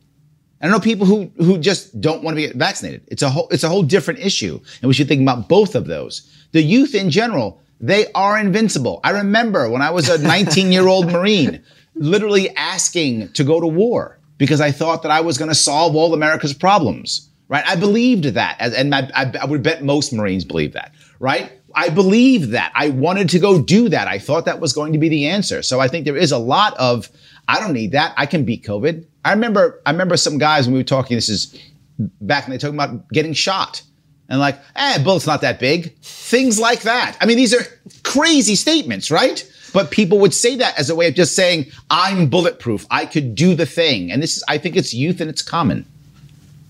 [0.63, 3.03] I know people who who just don't want to be vaccinated.
[3.09, 5.85] It's a whole it's a whole different issue, and we should think about both of
[5.85, 6.27] those.
[6.53, 8.99] The youth in general, they are invincible.
[9.05, 11.63] I remember when I was a 19 year old Marine,
[11.95, 15.95] literally asking to go to war because I thought that I was going to solve
[15.97, 17.29] all America's problems.
[17.49, 17.65] Right?
[17.69, 20.95] I believed that, as, and I, I, I would bet most Marines believe that.
[21.21, 21.53] Right?
[21.75, 22.73] I believed that.
[22.75, 24.09] I wanted to go do that.
[24.09, 25.63] I thought that was going to be the answer.
[25.63, 27.09] So I think there is a lot of
[27.49, 28.15] I don't need that.
[28.17, 29.05] I can beat COVID.
[29.25, 31.17] I remember I remember some guys when we were talking.
[31.17, 31.59] This is
[31.99, 33.83] back when they talking about getting shot
[34.29, 35.97] and like, eh, bullet's not that big.
[35.99, 37.17] Things like that.
[37.21, 37.65] I mean, these are
[38.03, 39.47] crazy statements, right?
[39.73, 42.87] But people would say that as a way of just saying, I'm bulletproof.
[42.91, 44.11] I could do the thing.
[44.11, 45.87] And this is, I think it's youth and it's common.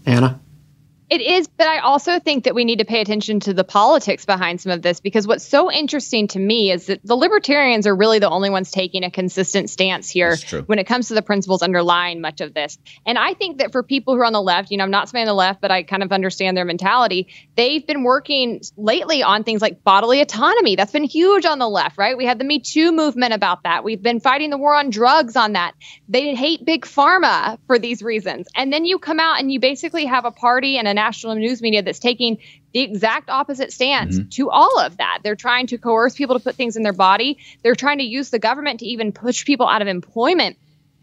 [0.07, 0.41] Hannah?
[1.13, 4.25] It is, but I also think that we need to pay attention to the politics
[4.25, 7.95] behind some of this because what's so interesting to me is that the libertarians are
[7.95, 11.61] really the only ones taking a consistent stance here when it comes to the principles
[11.61, 12.79] underlying much of this.
[13.05, 15.15] And I think that for people who are on the left, you know, I'm not
[15.15, 17.29] on the left, but I kind of understand their mentality.
[17.57, 20.77] They've been working lately on things like bodily autonomy.
[20.77, 22.17] That's been huge on the left, right?
[22.17, 23.85] We had the Me Too movement about that.
[23.85, 25.75] We've been fighting the war on drugs on that.
[26.09, 28.49] They hate big pharma for these reasons.
[28.57, 31.61] And then you come out and you basically have a party and a national news
[31.61, 32.39] media that's taking
[32.73, 34.29] the exact opposite stance mm-hmm.
[34.29, 35.19] to all of that.
[35.23, 37.39] They're trying to coerce people to put things in their body.
[37.63, 40.57] They're trying to use the government to even push people out of employment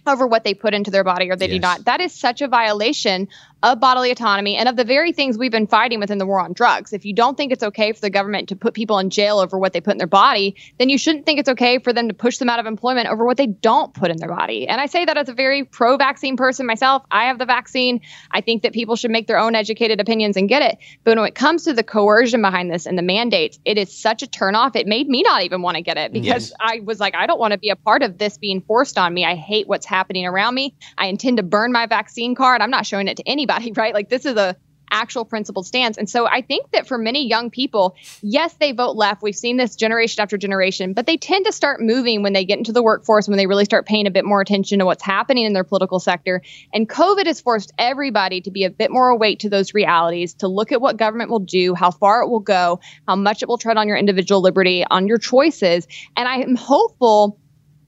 [0.07, 1.85] over what they put into their body or they do not.
[1.85, 3.27] That is such a violation
[3.61, 6.53] of bodily autonomy and of the very things we've been fighting within the war on
[6.53, 6.93] drugs.
[6.93, 9.57] If you don't think it's okay for the government to put people in jail over
[9.57, 12.13] what they put in their body, then you shouldn't think it's okay for them to
[12.13, 14.67] push them out of employment over what they don't put in their body.
[14.67, 17.03] And I say that as a very pro vaccine person myself.
[17.11, 18.01] I have the vaccine.
[18.31, 20.77] I think that people should make their own educated opinions and get it.
[21.03, 24.23] But when it comes to the coercion behind this and the mandates, it is such
[24.23, 24.75] a turnoff.
[24.75, 27.39] It made me not even want to get it because I was like, I don't
[27.39, 29.25] want to be a part of this being forced on me.
[29.25, 30.75] I hate what's happening around me.
[30.97, 32.61] I intend to burn my vaccine card.
[32.61, 33.93] I'm not showing it to anybody, right?
[33.93, 34.55] Like this is a
[34.91, 35.97] actual principled stance.
[35.97, 39.21] And so I think that for many young people, yes, they vote left.
[39.21, 42.57] We've seen this generation after generation, but they tend to start moving when they get
[42.57, 45.45] into the workforce, when they really start paying a bit more attention to what's happening
[45.45, 46.41] in their political sector.
[46.73, 50.47] And COVID has forced everybody to be a bit more awake to those realities, to
[50.47, 53.57] look at what government will do, how far it will go, how much it will
[53.57, 55.87] tread on your individual liberty, on your choices.
[56.15, 57.39] And I am hopeful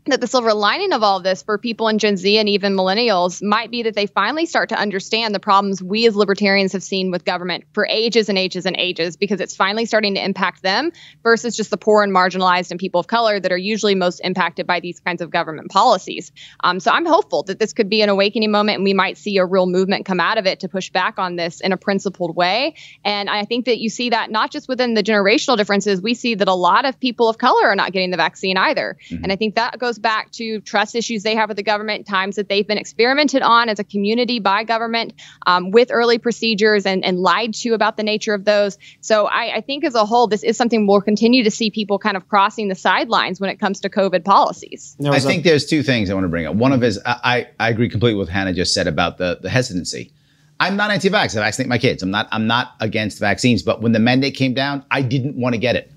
[0.07, 2.75] that the silver lining of all of this for people in Gen Z and even
[2.75, 6.81] millennials might be that they finally start to understand the problems we as libertarians have
[6.81, 10.63] seen with government for ages and ages and ages because it's finally starting to impact
[10.63, 14.21] them versus just the poor and marginalized and people of color that are usually most
[14.23, 16.31] impacted by these kinds of government policies.
[16.63, 19.37] Um, so I'm hopeful that this could be an awakening moment and we might see
[19.37, 22.35] a real movement come out of it to push back on this in a principled
[22.35, 22.73] way.
[23.05, 26.33] And I think that you see that not just within the generational differences, we see
[26.35, 28.97] that a lot of people of color are not getting the vaccine either.
[29.11, 32.35] And I think that goes back to trust issues they have with the government, times
[32.35, 35.13] that they've been experimented on as a community by government
[35.45, 38.77] um, with early procedures and, and lied to about the nature of those.
[39.01, 41.99] So I, I think as a whole, this is something we'll continue to see people
[41.99, 44.95] kind of crossing the sidelines when it comes to COVID policies.
[45.03, 46.55] I think there's two things I want to bring up.
[46.55, 49.49] One of is I, I I agree completely with Hannah just said about the, the
[49.49, 50.13] hesitancy.
[50.59, 51.35] I'm not anti-vax.
[51.35, 52.03] I vaccinate my kids.
[52.03, 53.63] I'm not I'm not against vaccines.
[53.63, 55.91] But when the mandate came down, I didn't want to get it,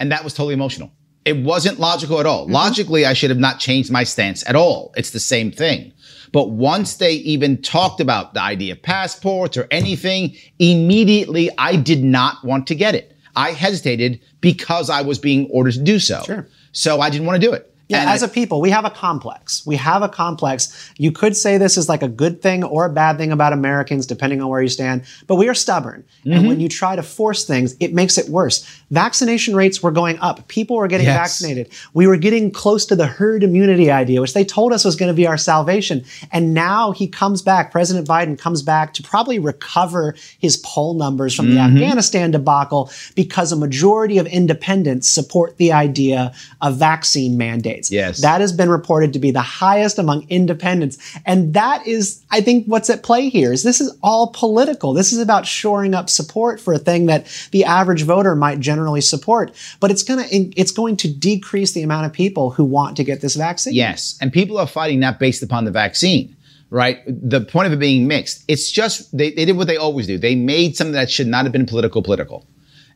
[0.00, 0.90] and that was totally emotional.
[1.24, 2.44] It wasn't logical at all.
[2.44, 2.52] Mm-hmm.
[2.52, 4.92] Logically, I should have not changed my stance at all.
[4.96, 5.92] It's the same thing.
[6.32, 12.02] But once they even talked about the idea of passports or anything, immediately I did
[12.02, 13.14] not want to get it.
[13.36, 16.22] I hesitated because I was being ordered to do so.
[16.24, 16.48] Sure.
[16.72, 17.71] So I didn't want to do it.
[17.92, 19.62] Yeah, And as I- a people, we have a complex.
[19.66, 20.90] We have a complex.
[20.98, 24.06] You could say this is like a good thing or a bad thing about Americans,
[24.06, 26.02] depending on where you stand, but we are stubborn.
[26.24, 26.32] Mm-hmm.
[26.32, 28.66] And when you try to force things, it makes it worse.
[28.90, 30.46] Vaccination rates were going up.
[30.48, 31.16] People were getting Yes.
[31.16, 31.68] vaccinated.
[31.94, 35.08] We were getting close to the herd immunity idea, which they told us was going
[35.10, 36.04] to be our salvation.
[36.30, 41.34] And now he comes back, President Biden comes back to probably recover his poll numbers
[41.34, 41.76] from the Mm-hmm.
[41.76, 47.81] Afghanistan debacle because a majority of independents support the idea of vaccine mandates.
[47.84, 47.90] States.
[47.90, 48.20] Yes.
[48.20, 50.98] That has been reported to be the highest among independents.
[51.26, 54.92] And that is, I think, what's at play here is this is all political.
[54.92, 59.00] This is about shoring up support for a thing that the average voter might generally
[59.00, 59.52] support.
[59.80, 63.20] But it's gonna it's going to decrease the amount of people who want to get
[63.20, 63.74] this vaccine.
[63.74, 64.18] Yes.
[64.20, 66.36] And people are fighting not based upon the vaccine
[66.70, 67.02] right?
[67.06, 70.16] The point of it being mixed, it's just they, they did what they always do.
[70.16, 72.46] They made something that should not have been political political.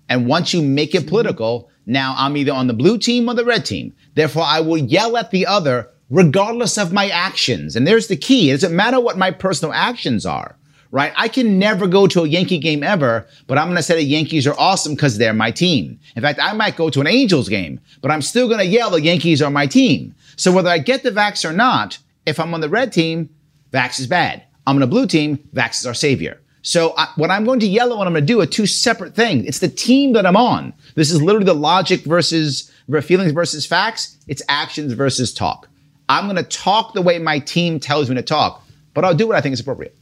[0.08, 1.08] And once you make it mm-hmm.
[1.08, 3.94] political, now I'm either on the blue team or the red team.
[4.14, 7.76] Therefore, I will yell at the other regardless of my actions.
[7.76, 8.50] And there's the key.
[8.50, 10.56] It doesn't matter what my personal actions are,
[10.90, 11.12] right?
[11.16, 14.02] I can never go to a Yankee game ever, but I'm going to say the
[14.02, 15.98] Yankees are awesome because they're my team.
[16.14, 18.90] In fact, I might go to an Angels game, but I'm still going to yell
[18.90, 20.14] the Yankees are my team.
[20.36, 23.30] So whether I get the vax or not, if I'm on the red team,
[23.72, 24.44] vax is bad.
[24.66, 26.40] I'm on a blue team, vax is our savior.
[26.66, 28.66] So I, what I'm going to yell and what I'm going to do are two
[28.66, 29.46] separate things.
[29.46, 30.72] It's the team that I'm on.
[30.96, 34.18] This is literally the logic versus feelings versus facts.
[34.26, 35.68] It's actions versus talk.
[36.08, 39.28] I'm going to talk the way my team tells me to talk, but I'll do
[39.28, 39.96] what I think is appropriate.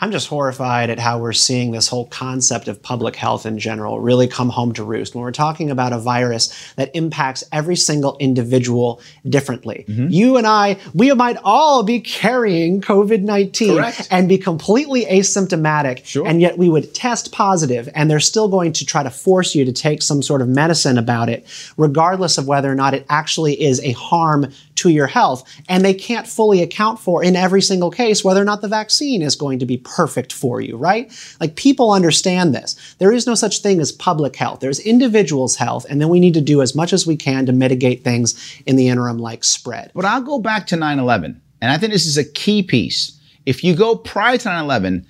[0.00, 4.00] I'm just horrified at how we're seeing this whole concept of public health in general
[4.00, 8.16] really come home to roost when we're talking about a virus that impacts every single
[8.18, 9.84] individual differently.
[9.86, 10.08] Mm-hmm.
[10.08, 16.26] You and I, we might all be carrying COVID 19 and be completely asymptomatic, sure.
[16.26, 19.66] and yet we would test positive, and they're still going to try to force you
[19.66, 21.46] to take some sort of medicine about it,
[21.76, 25.44] regardless of whether or not it actually is a harm to your health.
[25.68, 29.20] And they can't fully account for in every single case whether or not the vaccine
[29.20, 31.12] is going to be perfect for you, right?
[31.40, 32.94] Like people understand this.
[32.98, 34.60] There is no such thing as public health.
[34.60, 37.52] There's individuals' health, and then we need to do as much as we can to
[37.52, 39.90] mitigate things in the interim like spread.
[39.94, 43.18] But I'll go back to 9 11, and I think this is a key piece.
[43.46, 45.06] If you go prior to 9 11,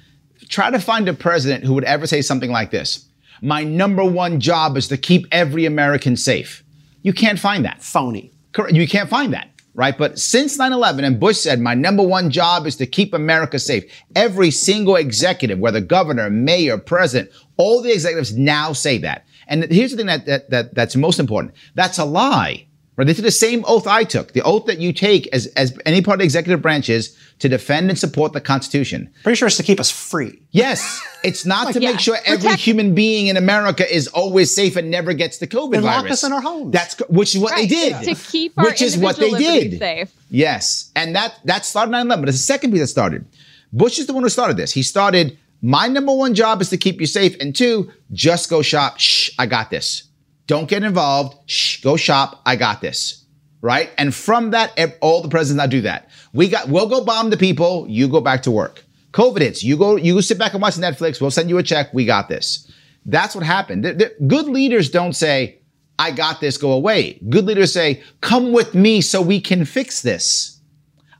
[0.48, 3.06] try to find a president who would ever say something like this
[3.42, 6.64] My number one job is to keep every American safe.
[7.02, 7.82] You can't find that.
[7.82, 8.32] Phony.
[8.52, 8.74] Correct.
[8.74, 9.48] You can't find that
[9.80, 9.96] right?
[9.96, 13.90] But since 9-11, and Bush said, my number one job is to keep America safe.
[14.14, 19.24] Every single executive, whether governor, mayor, president, all the executives now say that.
[19.46, 21.54] And here's the thing that, that, that that's most important.
[21.76, 22.66] That's a lie.
[22.96, 23.06] Right?
[23.06, 24.32] This is the same oath I took.
[24.32, 27.48] The oath that you take as, as any part of the executive branch is to
[27.48, 29.10] defend and support the Constitution.
[29.22, 30.42] Pretty sure it's to keep us free.
[30.50, 31.02] Yes.
[31.24, 31.92] It's not to yeah.
[31.92, 32.60] make sure every Protect.
[32.60, 36.02] human being in America is always safe and never gets the COVID and virus.
[36.02, 36.72] lock us in our homes.
[36.72, 37.68] That's which is what right.
[37.68, 38.16] they did.
[38.16, 39.78] To keep our which is what they did.
[39.78, 40.12] Safe.
[40.28, 40.90] Yes.
[40.94, 42.20] And that that started 9-11.
[42.20, 43.24] But it's the second piece that started.
[43.72, 44.72] Bush is the one who started this.
[44.72, 47.36] He started my number one job is to keep you safe.
[47.40, 48.98] And two, just go shop.
[48.98, 50.04] Shh, I got this.
[50.50, 51.36] Don't get involved.
[51.48, 52.42] Shh, go shop.
[52.44, 53.20] I got this
[53.62, 53.90] right?
[53.98, 56.08] And from that, all the presidents now do that.
[56.32, 57.86] We got, we'll go bomb the people.
[57.88, 58.84] You go back to work.
[59.12, 59.62] COVID hits.
[59.62, 61.20] You go, you sit back and watch Netflix.
[61.20, 61.92] We'll send you a check.
[61.92, 62.70] We got this.
[63.04, 63.84] That's what happened.
[63.84, 65.58] The, the, good leaders don't say,
[65.98, 67.20] I got this, go away.
[67.28, 70.58] Good leaders say, come with me so we can fix this.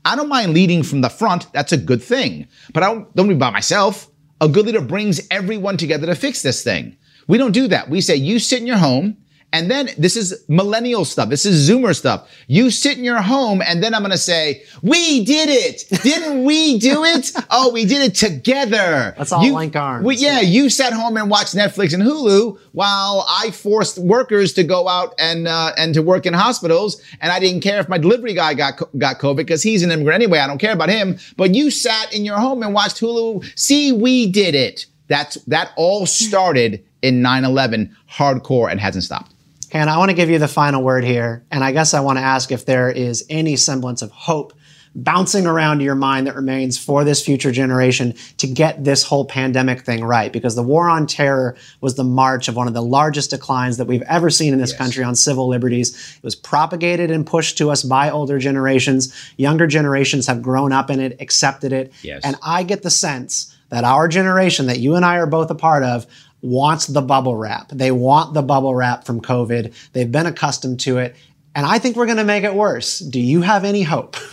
[0.03, 1.51] I don't mind leading from the front.
[1.53, 2.47] That's a good thing.
[2.73, 4.09] But I don't, don't be by myself.
[4.39, 6.97] A good leader brings everyone together to fix this thing.
[7.27, 7.89] We don't do that.
[7.89, 9.17] We say, you sit in your home
[9.53, 11.27] and then this is millennial stuff.
[11.27, 12.29] This is Zoomer stuff.
[12.47, 15.83] You sit in your home and then I'm going to say, we did it.
[16.03, 17.31] Didn't we do it?
[17.49, 19.13] Oh, we did it together.
[19.17, 20.05] That's all you, like arms.
[20.05, 24.63] We, yeah, you sat home and watched Netflix and Hulu while I forced workers to
[24.63, 27.01] go out and, uh, and to work in hospitals.
[27.19, 30.23] And I didn't care if my delivery guy got, got COVID because he's an immigrant
[30.23, 30.39] anyway.
[30.39, 31.19] I don't care about him.
[31.35, 33.59] But you sat in your home and watched Hulu.
[33.59, 34.85] See, we did it.
[35.09, 39.33] That's, that all started in 9-11 hardcore and hasn't stopped.
[39.71, 41.45] And I want to give you the final word here.
[41.51, 44.53] And I guess I want to ask if there is any semblance of hope
[44.93, 49.81] bouncing around your mind that remains for this future generation to get this whole pandemic
[49.81, 50.33] thing right.
[50.33, 53.85] Because the war on terror was the march of one of the largest declines that
[53.85, 54.77] we've ever seen in this yes.
[54.77, 56.17] country on civil liberties.
[56.17, 59.15] It was propagated and pushed to us by older generations.
[59.37, 61.93] Younger generations have grown up in it, accepted it.
[62.01, 62.21] Yes.
[62.25, 65.55] And I get the sense that our generation that you and I are both a
[65.55, 66.05] part of
[66.41, 67.69] wants the bubble wrap.
[67.69, 69.73] They want the bubble wrap from COVID.
[69.93, 71.15] They've been accustomed to it.
[71.55, 72.99] And I think we're going to make it worse.
[72.99, 74.17] Do you have any hope?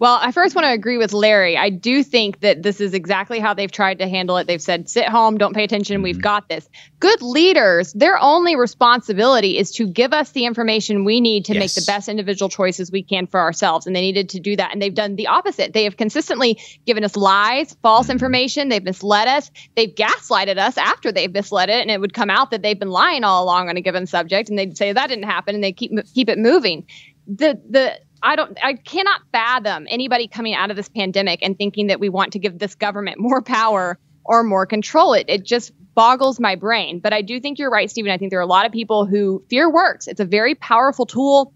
[0.00, 1.56] Well, I first want to agree with Larry.
[1.56, 4.46] I do think that this is exactly how they've tried to handle it.
[4.46, 6.04] They've said, sit home, don't pay attention, mm-hmm.
[6.04, 6.68] we've got this.
[7.00, 11.60] Good leaders, their only responsibility is to give us the information we need to yes.
[11.60, 13.86] make the best individual choices we can for ourselves.
[13.86, 14.72] And they needed to do that.
[14.72, 15.72] And they've done the opposite.
[15.72, 18.12] They have consistently given us lies, false mm-hmm.
[18.12, 18.68] information.
[18.68, 19.50] They've misled us.
[19.74, 21.82] They've gaslighted us after they've misled it.
[21.82, 24.48] And it would come out that they've been lying all along on a given subject.
[24.48, 25.56] And they'd say that didn't happen.
[25.56, 26.86] And they keep, keep it moving.
[27.26, 31.88] The, the, I don't I cannot fathom anybody coming out of this pandemic and thinking
[31.88, 35.14] that we want to give this government more power or more control.
[35.14, 37.00] It it just boggles my brain.
[37.00, 38.12] But I do think you're right, Stephen.
[38.12, 40.06] I think there are a lot of people who fear works.
[40.06, 41.52] It's a very powerful tool.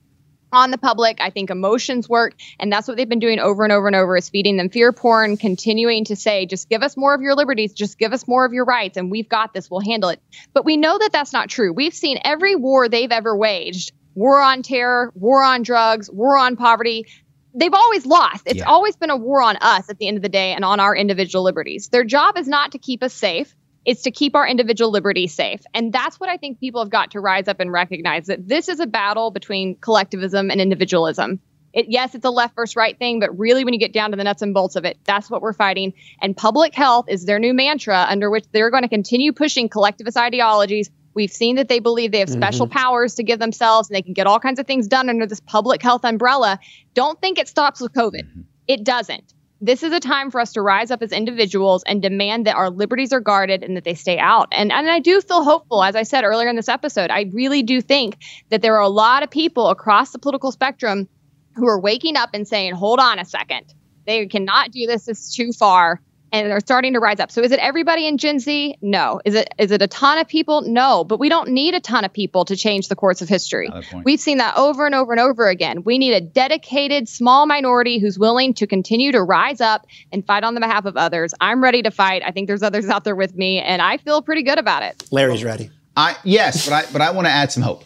[0.54, 1.18] on the public.
[1.20, 2.34] I think emotions work.
[2.60, 4.92] And that's what they've been doing over and over and over is feeding them fear
[4.92, 8.44] porn, continuing to say, just give us more of your liberties, just give us more
[8.44, 10.20] of your rights, and we've got this, we'll handle it.
[10.52, 11.72] But we know that that's not true.
[11.72, 16.56] We've seen every war they've ever waged war on terror, war on drugs, war on
[16.56, 17.06] poverty.
[17.54, 18.42] They've always lost.
[18.46, 18.64] It's Yeah.
[18.64, 20.96] always been a war on us at the end of the day and on our
[20.96, 21.88] individual liberties.
[21.88, 23.54] Their job is not to keep us safe.
[23.84, 25.60] It's to keep our individual liberty safe.
[25.74, 28.68] And that's what I think people have got to rise up and recognize that this
[28.68, 31.40] is a battle between collectivism and individualism.
[31.74, 34.16] It, yes, it's a left versus right thing, but really, when you get down to
[34.16, 35.94] the nuts and bolts of it, that's what we're fighting.
[36.20, 40.16] And public health is their new mantra under which they're going to continue pushing collectivist
[40.18, 40.90] ideologies.
[41.14, 42.78] We've seen that they believe they have special mm-hmm.
[42.78, 45.40] powers to give themselves and they can get all kinds of things done under this
[45.40, 46.58] public health umbrella.
[46.94, 48.22] Don't think it stops with COVID.
[48.22, 48.40] Mm-hmm.
[48.68, 49.34] It doesn't.
[49.60, 52.68] This is a time for us to rise up as individuals and demand that our
[52.68, 54.48] liberties are guarded and that they stay out.
[54.50, 57.10] And, and I do feel hopeful, as I said earlier in this episode.
[57.10, 58.16] I really do think
[58.48, 61.08] that there are a lot of people across the political spectrum
[61.54, 63.72] who are waking up and saying, hold on a second.
[64.04, 65.04] They cannot do this.
[65.04, 66.00] This is too far.
[66.32, 67.30] And they're starting to rise up.
[67.30, 68.78] So is it everybody in Gen Z?
[68.80, 69.20] No.
[69.24, 70.62] Is it is it a ton of people?
[70.62, 71.04] No.
[71.04, 73.70] But we don't need a ton of people to change the course of history.
[74.02, 75.82] We've seen that over and over and over again.
[75.84, 80.42] We need a dedicated small minority who's willing to continue to rise up and fight
[80.42, 81.34] on the behalf of others.
[81.38, 82.22] I'm ready to fight.
[82.24, 85.04] I think there's others out there with me, and I feel pretty good about it.
[85.10, 85.70] Larry's ready.
[85.96, 87.84] I yes, but I but I want to add some hope,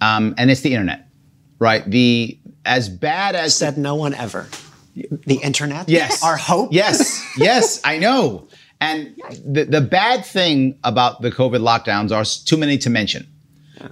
[0.00, 1.08] um, and it's the internet,
[1.58, 1.84] right?
[1.84, 4.46] The as bad as Said no one ever.
[4.94, 5.88] The internet?
[5.88, 6.22] Yes.
[6.22, 6.72] Our hope?
[6.72, 8.48] Yes, yes, I know.
[8.80, 9.14] And
[9.44, 13.26] the, the bad thing about the COVID lockdowns are too many to mention.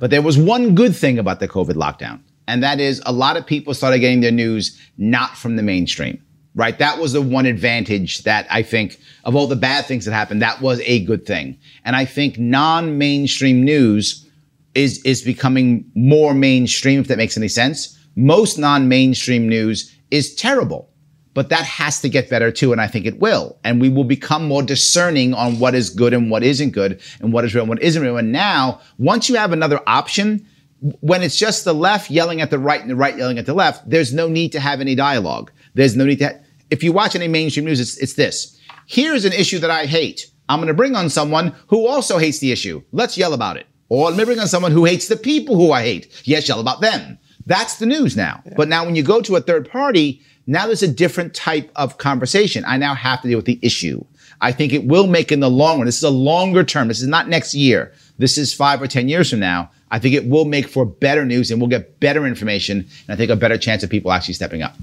[0.00, 3.36] But there was one good thing about the COVID lockdown, and that is a lot
[3.36, 6.22] of people started getting their news not from the mainstream,
[6.54, 6.78] right?
[6.78, 10.42] That was the one advantage that I think of all the bad things that happened,
[10.42, 11.58] that was a good thing.
[11.84, 14.28] And I think non mainstream news
[14.74, 17.98] is is becoming more mainstream if that makes any sense.
[18.18, 20.90] Most non-mainstream news is terrible.
[21.34, 23.58] But that has to get better too, and I think it will.
[23.62, 27.32] And we will become more discerning on what is good and what isn't good, and
[27.32, 28.16] what is real and what isn't real.
[28.16, 30.46] And now, once you have another option,
[30.80, 33.54] when it's just the left yelling at the right and the right yelling at the
[33.54, 35.52] left, there's no need to have any dialogue.
[35.74, 36.28] There's no need to.
[36.28, 36.38] Ha-
[36.70, 38.58] if you watch any mainstream news, it's, it's this.
[38.86, 40.26] Here's an issue that I hate.
[40.48, 42.82] I'm going to bring on someone who also hates the issue.
[42.90, 43.66] Let's yell about it.
[43.88, 46.22] Or let me bring on someone who hates the people who I hate.
[46.24, 47.18] Yes, yell about them.
[47.48, 48.42] That's the news now.
[48.56, 51.96] But now when you go to a third party, now there's a different type of
[51.96, 52.62] conversation.
[52.66, 54.04] I now have to deal with the issue.
[54.42, 55.86] I think it will make in the long run.
[55.86, 56.88] This is a longer term.
[56.88, 57.92] This is not next year.
[58.18, 59.70] This is five or 10 years from now.
[59.90, 62.80] I think it will make for better news and we'll get better information.
[62.80, 64.76] And I think a better chance of people actually stepping up.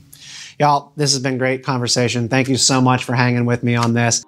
[0.60, 2.30] Y'all, this has been great conversation.
[2.30, 4.24] Thank you so much for hanging with me on this.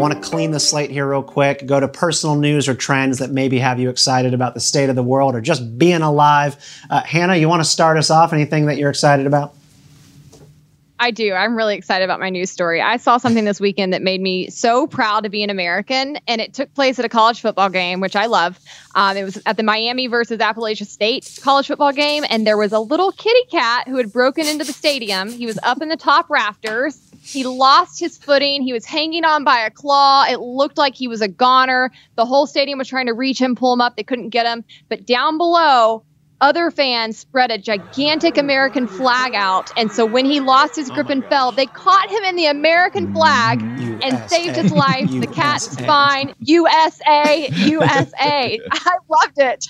[0.00, 1.66] Want to clean the slate here real quick.
[1.66, 4.96] Go to personal news or trends that maybe have you excited about the state of
[4.96, 6.56] the world or just being alive.
[6.88, 8.32] Uh, Hannah, you want to start us off?
[8.32, 9.54] Anything that you're excited about?
[11.02, 11.32] I do.
[11.32, 12.82] I'm really excited about my news story.
[12.82, 16.42] I saw something this weekend that made me so proud to be an American, and
[16.42, 18.60] it took place at a college football game, which I love.
[18.94, 22.72] Um, it was at the Miami versus Appalachian State college football game, and there was
[22.72, 25.30] a little kitty cat who had broken into the stadium.
[25.32, 27.00] He was up in the top rafters.
[27.22, 28.62] He lost his footing.
[28.62, 30.26] He was hanging on by a claw.
[30.28, 31.90] It looked like he was a goner.
[32.16, 33.96] The whole stadium was trying to reach him, pull him up.
[33.96, 34.64] They couldn't get him.
[34.90, 36.04] But down below,
[36.40, 39.70] other fans spread a gigantic American flag out.
[39.76, 42.46] And so when he lost his oh grip and fell, they caught him in the
[42.46, 45.10] American flag and saved his life.
[45.10, 46.34] The cat's fine.
[46.40, 48.60] USA, USA.
[48.72, 49.66] I loved it.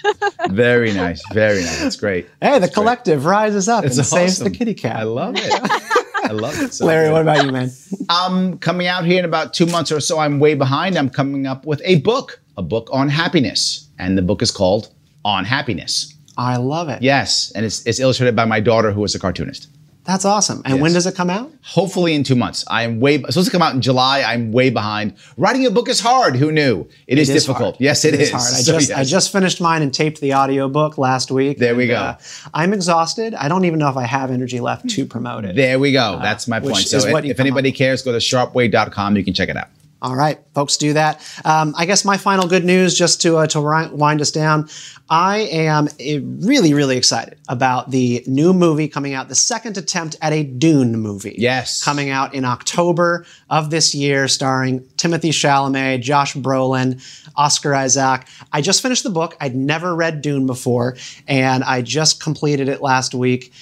[0.50, 1.22] Very nice.
[1.32, 1.80] Very nice.
[1.80, 2.28] That's great.
[2.40, 4.96] Hey, the collective rises up It's and saves the kitty cat.
[4.96, 5.52] I love it.
[6.24, 6.74] I love it.
[6.74, 7.12] So Larry, good.
[7.12, 7.70] what about you, man?
[8.08, 10.18] I'm coming out here in about two months or so.
[10.18, 10.96] I'm way behind.
[10.96, 13.88] I'm coming up with a book, a book on happiness.
[13.98, 14.88] And the book is called
[15.24, 16.14] On Happiness.
[16.40, 17.02] I love it.
[17.02, 17.52] Yes.
[17.54, 19.68] And it's, it's illustrated by my daughter, who is a cartoonist.
[20.04, 20.62] That's awesome.
[20.64, 21.52] And when does it come out?
[21.62, 22.64] Hopefully in two months.
[22.68, 24.22] I am way, supposed to come out in July.
[24.22, 25.14] I'm way behind.
[25.36, 26.36] Writing a book is hard.
[26.36, 26.88] Who knew?
[27.06, 27.74] it is, It is difficult.
[27.74, 27.80] hard.
[27.80, 28.30] Yes, it is.
[28.30, 28.42] hard.
[28.58, 31.58] I So, just I just finished mine and taped the audiobook last week.
[31.58, 31.96] There we and, go.
[31.96, 32.16] uh,
[32.54, 33.34] I'm exhausted.
[33.34, 35.54] I don't even know if I have energy left to promote it.
[35.54, 36.18] There we go.
[36.22, 36.78] That's my point.
[36.78, 39.16] So if, if anybody cares, go to sharpeway.com.
[39.16, 39.68] You can check it out.
[40.02, 41.20] All right, folks, do that.
[41.44, 43.60] Um, I guess my final good news, just to uh, to
[43.92, 44.70] wind us down,
[45.10, 50.16] I am uh, really really excited about the new movie coming out, the second attempt
[50.22, 51.34] at a Dune movie.
[51.36, 51.84] Yes.
[51.84, 57.02] coming out in October of this year, starring Timothée Chalamet, Josh Brolin,
[57.36, 58.26] Oscar Isaac.
[58.52, 59.36] I just finished the book.
[59.38, 60.96] I'd never read Dune before,
[61.28, 63.52] and I just completed it last week.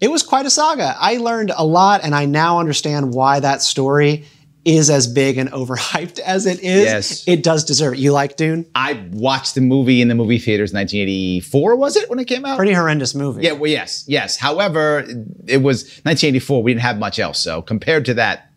[0.00, 0.96] It was quite a saga.
[0.98, 4.24] I learned a lot, and I now understand why that story
[4.64, 7.28] is as big and overhyped as it is, Yes.
[7.28, 7.98] it does deserve it.
[7.98, 8.64] You like Dune?
[8.74, 12.56] I watched the movie in the movie theaters 1984, was it when it came out?
[12.56, 13.42] Pretty horrendous movie.
[13.42, 14.36] Yeah, well, yes, yes.
[14.36, 15.00] However,
[15.46, 16.62] it was 1984.
[16.62, 18.50] We didn't have much else, so compared to that,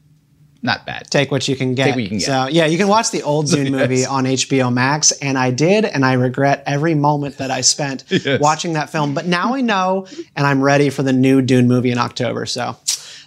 [0.63, 1.05] not bad.
[1.11, 1.85] Take what you can get.
[1.85, 2.25] Take what you can get.
[2.25, 4.07] So yeah, you can watch the old Dune movie Yes.
[4.07, 8.05] on HBO Max, and I did, and I regret every moment that I spent
[8.39, 9.13] watching that film.
[9.13, 12.45] But now I know, and I'm ready for the new Dune movie in October.
[12.45, 12.75] So.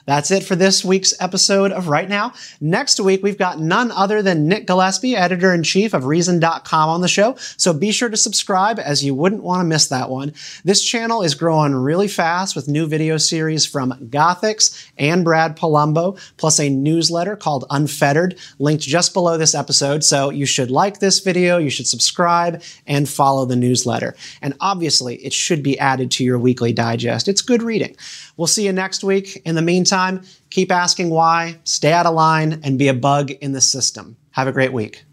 [0.07, 2.33] That's it for this week's episode of Right Now.
[2.61, 7.01] Next week, we've got none other than Nick Gillespie, editor in chief of Reason.com, on
[7.01, 7.37] the show.
[7.57, 10.33] So be sure to subscribe as you wouldn't want to miss that one.
[10.65, 16.19] This channel is growing really fast with new video series from Gothics and Brad Polumbo,
[16.37, 20.03] plus a newsletter called Unfettered, linked just below this episode.
[20.05, 24.15] So you should like this video, you should subscribe, and follow the newsletter.
[24.43, 27.29] And obviously, it should be added to your weekly digest.
[27.29, 27.97] It's good reading.
[28.41, 29.43] We'll see you next week.
[29.45, 33.53] In the meantime, keep asking why, stay out of line, and be a bug in
[33.53, 34.17] the system.
[34.31, 35.05] Have a great week.